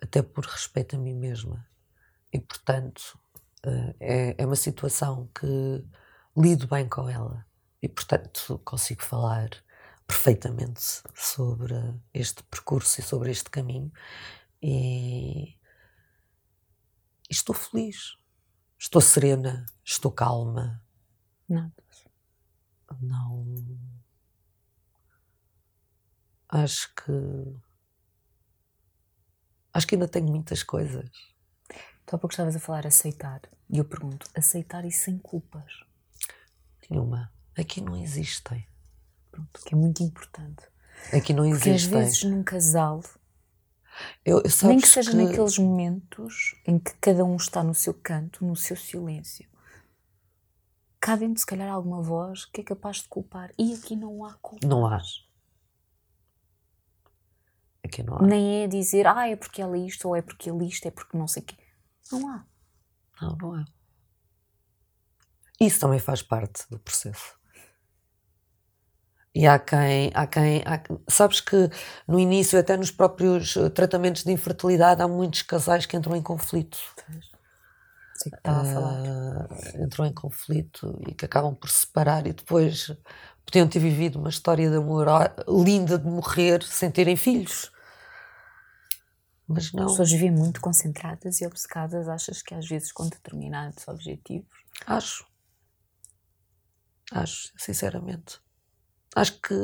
[0.00, 1.66] até por respeito a mim mesma.
[2.30, 3.18] E, portanto,
[4.00, 5.84] é, é uma situação que
[6.36, 7.46] lido bem com ela.
[7.82, 9.50] E, portanto, consigo falar
[10.06, 11.74] perfeitamente sobre
[12.14, 13.92] este percurso e sobre este caminho.
[14.62, 15.58] E,
[17.30, 18.16] estou feliz.
[18.78, 20.82] Estou serena, estou calma.
[21.48, 21.72] Nada.
[23.00, 23.44] Não
[26.52, 27.12] acho que.
[29.72, 31.10] Acho que ainda tenho muitas coisas.
[32.12, 33.40] Tu há pouco estavas a falar aceitar.
[33.70, 35.82] E eu pergunto: aceitar e sem culpas?
[36.90, 37.32] Nenhuma.
[37.56, 38.66] Aqui não existem.
[39.30, 40.62] Pronto, que é muito importante.
[41.10, 41.72] Aqui não existem.
[41.72, 43.02] Porque às vezes num casal,
[44.26, 45.16] eu, nem que seja que...
[45.16, 49.48] naqueles momentos em que cada um está no seu canto, no seu silêncio,
[51.00, 53.54] cá dentro se calhar alguma voz que é capaz de culpar.
[53.58, 54.66] E aqui não há culpa.
[54.66, 55.00] Não há.
[57.82, 58.22] Aqui não há.
[58.22, 60.90] Nem é dizer, ah, é porque ela é isto, ou é porque ele isto, é
[60.90, 61.61] porque não sei o quê.
[62.12, 62.44] Não há.
[63.20, 63.64] Não, não há.
[65.60, 67.36] Isso também faz parte do processo.
[69.34, 71.70] E há quem, há quem, há, sabes que
[72.06, 76.22] no início, até nos próprios eh, tratamentos de infertilidade, há muitos casais que entram em
[76.22, 76.76] conflito.
[78.14, 79.02] Sei que estava a falar.
[79.50, 82.94] Ah, entram em conflito e que acabam por se separar e depois
[83.46, 85.06] podiam ter vivido uma história de amor
[85.48, 87.71] linda de morrer sem terem filhos.
[89.46, 89.84] Mas não.
[89.84, 94.52] As pessoas vivem muito concentradas e obcecadas, achas que às vezes com determinados objetivos?
[94.86, 95.26] Acho.
[97.10, 98.40] Acho, sinceramente.
[99.14, 99.54] Acho que.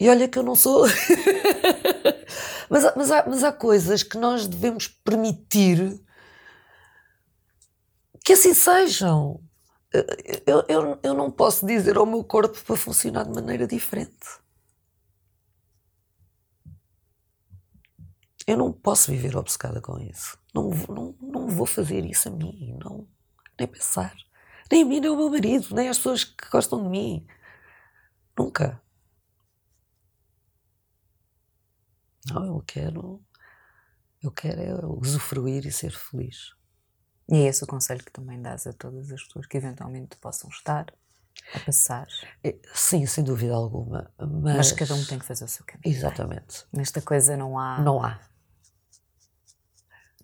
[0.00, 0.86] E olha que eu não sou.
[2.70, 6.00] mas, mas, há, mas há coisas que nós devemos permitir
[8.24, 9.42] que assim sejam.
[10.46, 14.28] Eu, eu, eu não posso dizer ao meu corpo para funcionar de maneira diferente.
[18.48, 20.38] Eu não posso viver obcecada com isso.
[20.54, 23.06] Não, não, não vou fazer isso a mim, não,
[23.58, 24.16] nem pensar.
[24.72, 27.26] Nem a mim, nem ao meu marido, nem às pessoas que gostam de mim.
[28.38, 28.80] Nunca.
[32.30, 33.22] Não, eu quero.
[34.22, 36.54] Eu quero é usufruir e ser feliz.
[37.28, 40.48] E é esse o conselho que também dás a todas as pessoas que eventualmente possam
[40.48, 40.86] estar
[41.54, 42.06] a passar?
[42.42, 44.10] É, sim, sem dúvida alguma.
[44.18, 44.56] Mas...
[44.56, 45.94] mas cada um tem que fazer o seu caminho.
[45.94, 46.64] Exatamente.
[46.72, 47.78] Nesta coisa não há.
[47.82, 48.18] Não há.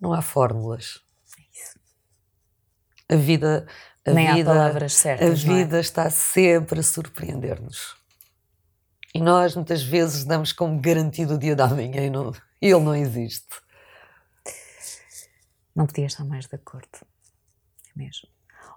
[0.04, 1.00] Não há fórmulas.
[1.38, 1.78] É isso.
[3.08, 3.66] A vida.
[4.06, 5.26] A Nem vida, há palavras certas.
[5.26, 5.34] A é?
[5.34, 5.80] vida é?
[5.80, 7.96] está sempre a surpreender-nos.
[9.14, 12.94] E nós muitas vezes damos como garantido o dia da manhã e, não, ele não
[12.94, 13.62] existe.
[15.74, 16.98] Não podia estar mais de acordo.
[17.00, 18.28] É mesmo.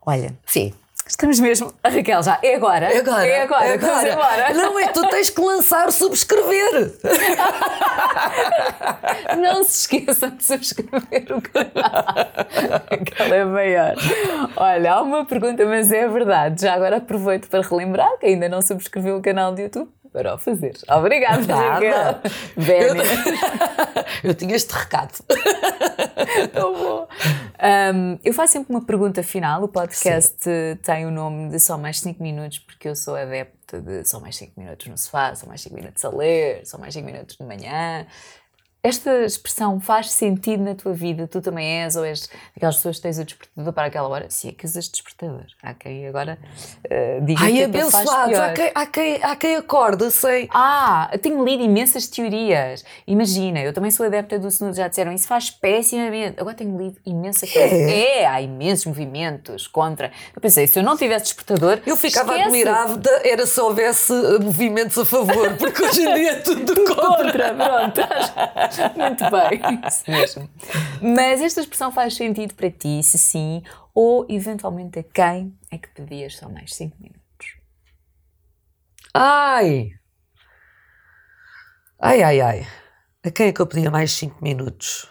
[0.06, 0.74] Olha, Sim.
[1.08, 1.74] Estamos mesmo.
[1.84, 2.40] A Raquel já.
[2.44, 2.94] É agora.
[2.94, 3.28] É agora.
[3.28, 3.66] É agora.
[3.66, 4.14] É agora.
[4.14, 4.54] agora.
[4.54, 6.94] Não, é tu tens que lançar subscrever.
[9.38, 12.04] Não se esqueçam de subscrever o canal.
[12.90, 13.96] Aquela é maior.
[14.56, 16.62] Olha, há uma pergunta, mas é verdade.
[16.62, 20.38] Já agora aproveito para relembrar que ainda não subscreveu o canal do YouTube para o
[20.40, 20.76] fazer.
[20.90, 22.22] Obrigada, Raquel.
[22.58, 22.96] Eu,
[24.32, 25.14] eu tinha este recado.
[26.54, 27.08] Tão bom.
[27.62, 29.64] Um, eu faço sempre uma pergunta final.
[29.64, 30.80] O podcast Sim.
[30.82, 34.36] tem o nome de Só Mais 5 Minutos, porque eu sou adepta de só mais
[34.38, 37.44] 5 minutos no sofá, só mais 5 minutos a ler, só mais 5 minutos de
[37.44, 38.08] manhã.
[38.88, 41.28] Esta expressão faz sentido na tua vida?
[41.28, 44.28] Tu também és ou és daquelas pessoas que tens o despertador para aquela hora?
[44.30, 45.44] Se é que usas despertador.
[45.62, 46.40] Há quem agora
[46.86, 50.48] uh, diga Ai, que abençoados, há quem, há, quem, há quem acorda, sei.
[50.54, 52.86] Ah, tenho lido imensas teorias.
[53.06, 56.40] Imagina, eu também sou adepta do snooze, já disseram isso faz pessimamente.
[56.40, 57.76] Agora tenho lido imensa coisa.
[57.76, 58.22] É.
[58.22, 60.14] é, há imensos movimentos contra.
[60.34, 61.82] Eu pensei, se eu não tivesse despertador.
[61.86, 62.48] Eu ficava esquece.
[62.48, 67.54] admirada, era se houvesse movimentos a favor, porque hoje em dia é tudo contra.
[67.54, 68.02] contra pronto.
[68.96, 70.50] Muito bem, isso mesmo.
[71.02, 73.64] Mas esta expressão faz sentido para ti, se sim,
[73.94, 77.58] ou eventualmente a quem é que pedias só mais 5 minutos?
[79.14, 79.92] Ai!
[82.00, 82.68] Ai, ai, ai.
[83.24, 85.10] A quem é que eu pedia mais 5 minutos?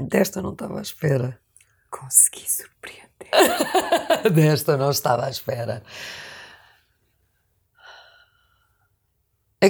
[0.00, 1.38] Desta não estava à espera.
[1.90, 3.30] Consegui surpreender.
[4.34, 5.82] Desta não estava à espera.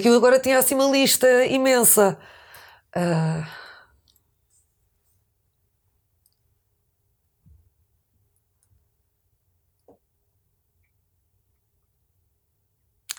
[0.03, 2.19] Eu agora tinha assim uma lista imensa.
[2.97, 3.47] Uh...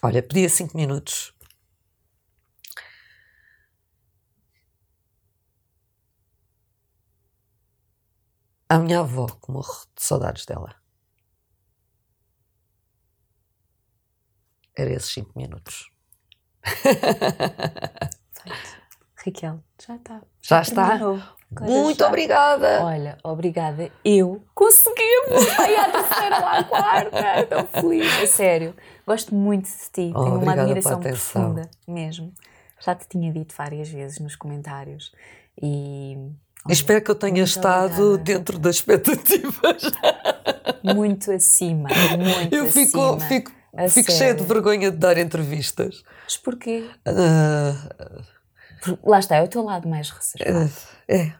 [0.03, 1.33] Olha, pedia cinco minutos.
[8.69, 10.75] A minha avó, que morro de saudades dela.
[14.77, 15.94] Era esses cinco minutos.
[19.25, 20.21] Raquel, já está.
[20.41, 20.99] Já, está.
[21.61, 22.07] Muito já.
[22.07, 22.83] obrigada.
[22.83, 23.89] Olha, obrigada.
[24.03, 25.45] Eu conseguimos!
[25.57, 27.39] Vai à terceira lá à quarta.
[27.41, 28.13] Estou feliz.
[28.21, 28.75] É sério.
[29.07, 30.11] Gosto muito de ti.
[30.15, 32.33] Oh, Tenho uma admiração profunda mesmo.
[32.83, 35.11] Já te tinha dito várias vezes nos comentários.
[35.61, 36.17] E.
[36.65, 38.23] Olha, Espero que eu tenha estado obrigada.
[38.23, 39.83] dentro das expectativas.
[40.83, 41.89] Muito acima.
[42.17, 43.19] Muito eu fico, acima.
[43.27, 44.17] fico a Fico sério?
[44.17, 46.03] cheia de vergonha de dar entrevistas.
[46.25, 46.89] Mas porquê?
[47.07, 48.99] Uh...
[49.03, 50.71] Lá está, é o teu lado mais reservado.
[51.07, 51.33] É.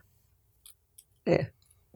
[1.26, 1.50] É.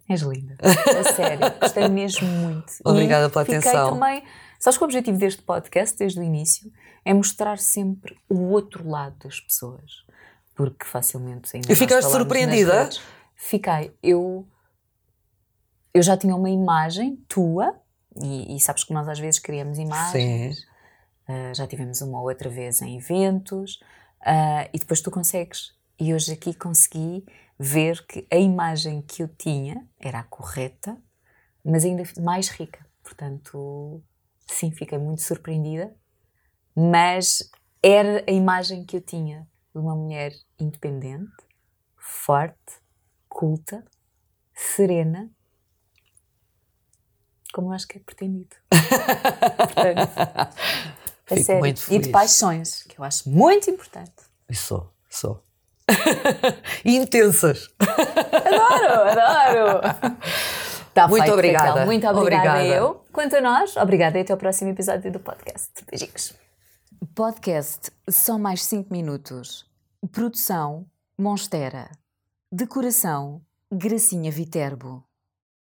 [0.09, 0.57] És linda.
[0.59, 1.59] A sério.
[1.61, 2.73] Gostei mesmo muito.
[2.83, 3.93] Obrigada e pela atenção.
[3.93, 4.23] também.
[4.59, 6.71] Sabes que o objetivo deste podcast, desde o início,
[7.05, 10.03] é mostrar sempre o outro lado das pessoas.
[10.55, 11.49] Porque facilmente.
[11.69, 12.89] E ficaste surpreendida?
[13.35, 13.95] Fiquei.
[14.01, 14.47] Eu.
[15.93, 17.75] Eu já tinha uma imagem tua
[18.21, 20.65] e, e, sabes que nós às vezes criamos imagens.
[21.29, 23.75] Uh, já tivemos uma outra vez em eventos.
[24.21, 25.77] Uh, e depois tu consegues.
[25.99, 27.23] E hoje aqui consegui
[27.59, 30.97] ver que a imagem que eu tinha era a correta,
[31.63, 32.83] mas ainda mais rica.
[33.03, 34.01] Portanto,
[34.47, 35.95] sim, fiquei muito surpreendida.
[36.75, 37.47] Mas
[37.83, 41.31] era a imagem que eu tinha de uma mulher independente,
[41.95, 42.79] forte,
[43.27, 43.85] culta,
[44.53, 45.29] serena
[47.53, 48.55] como acho que é pretendido.
[49.57, 50.55] Portanto,
[51.33, 51.59] é Fico sério.
[51.61, 52.01] Muito feliz.
[52.01, 54.11] E de paixões, que eu acho muito importante.
[54.49, 55.43] E sou, sou.
[56.85, 57.69] e intensas.
[57.79, 59.81] Adoro, adoro.
[60.93, 61.67] Tá muito feito, obrigada.
[61.69, 61.85] Raquel.
[61.85, 63.05] Muito obrigada, obrigada eu.
[63.11, 65.69] Quanto a nós, obrigada e até o próximo episódio do podcast.
[65.89, 66.33] Beijinhos.
[67.15, 69.65] Podcast Só Mais 5 Minutos.
[70.11, 70.85] Produção
[71.17, 71.89] Monstera.
[72.51, 75.08] Decoração Gracinha Viterbo.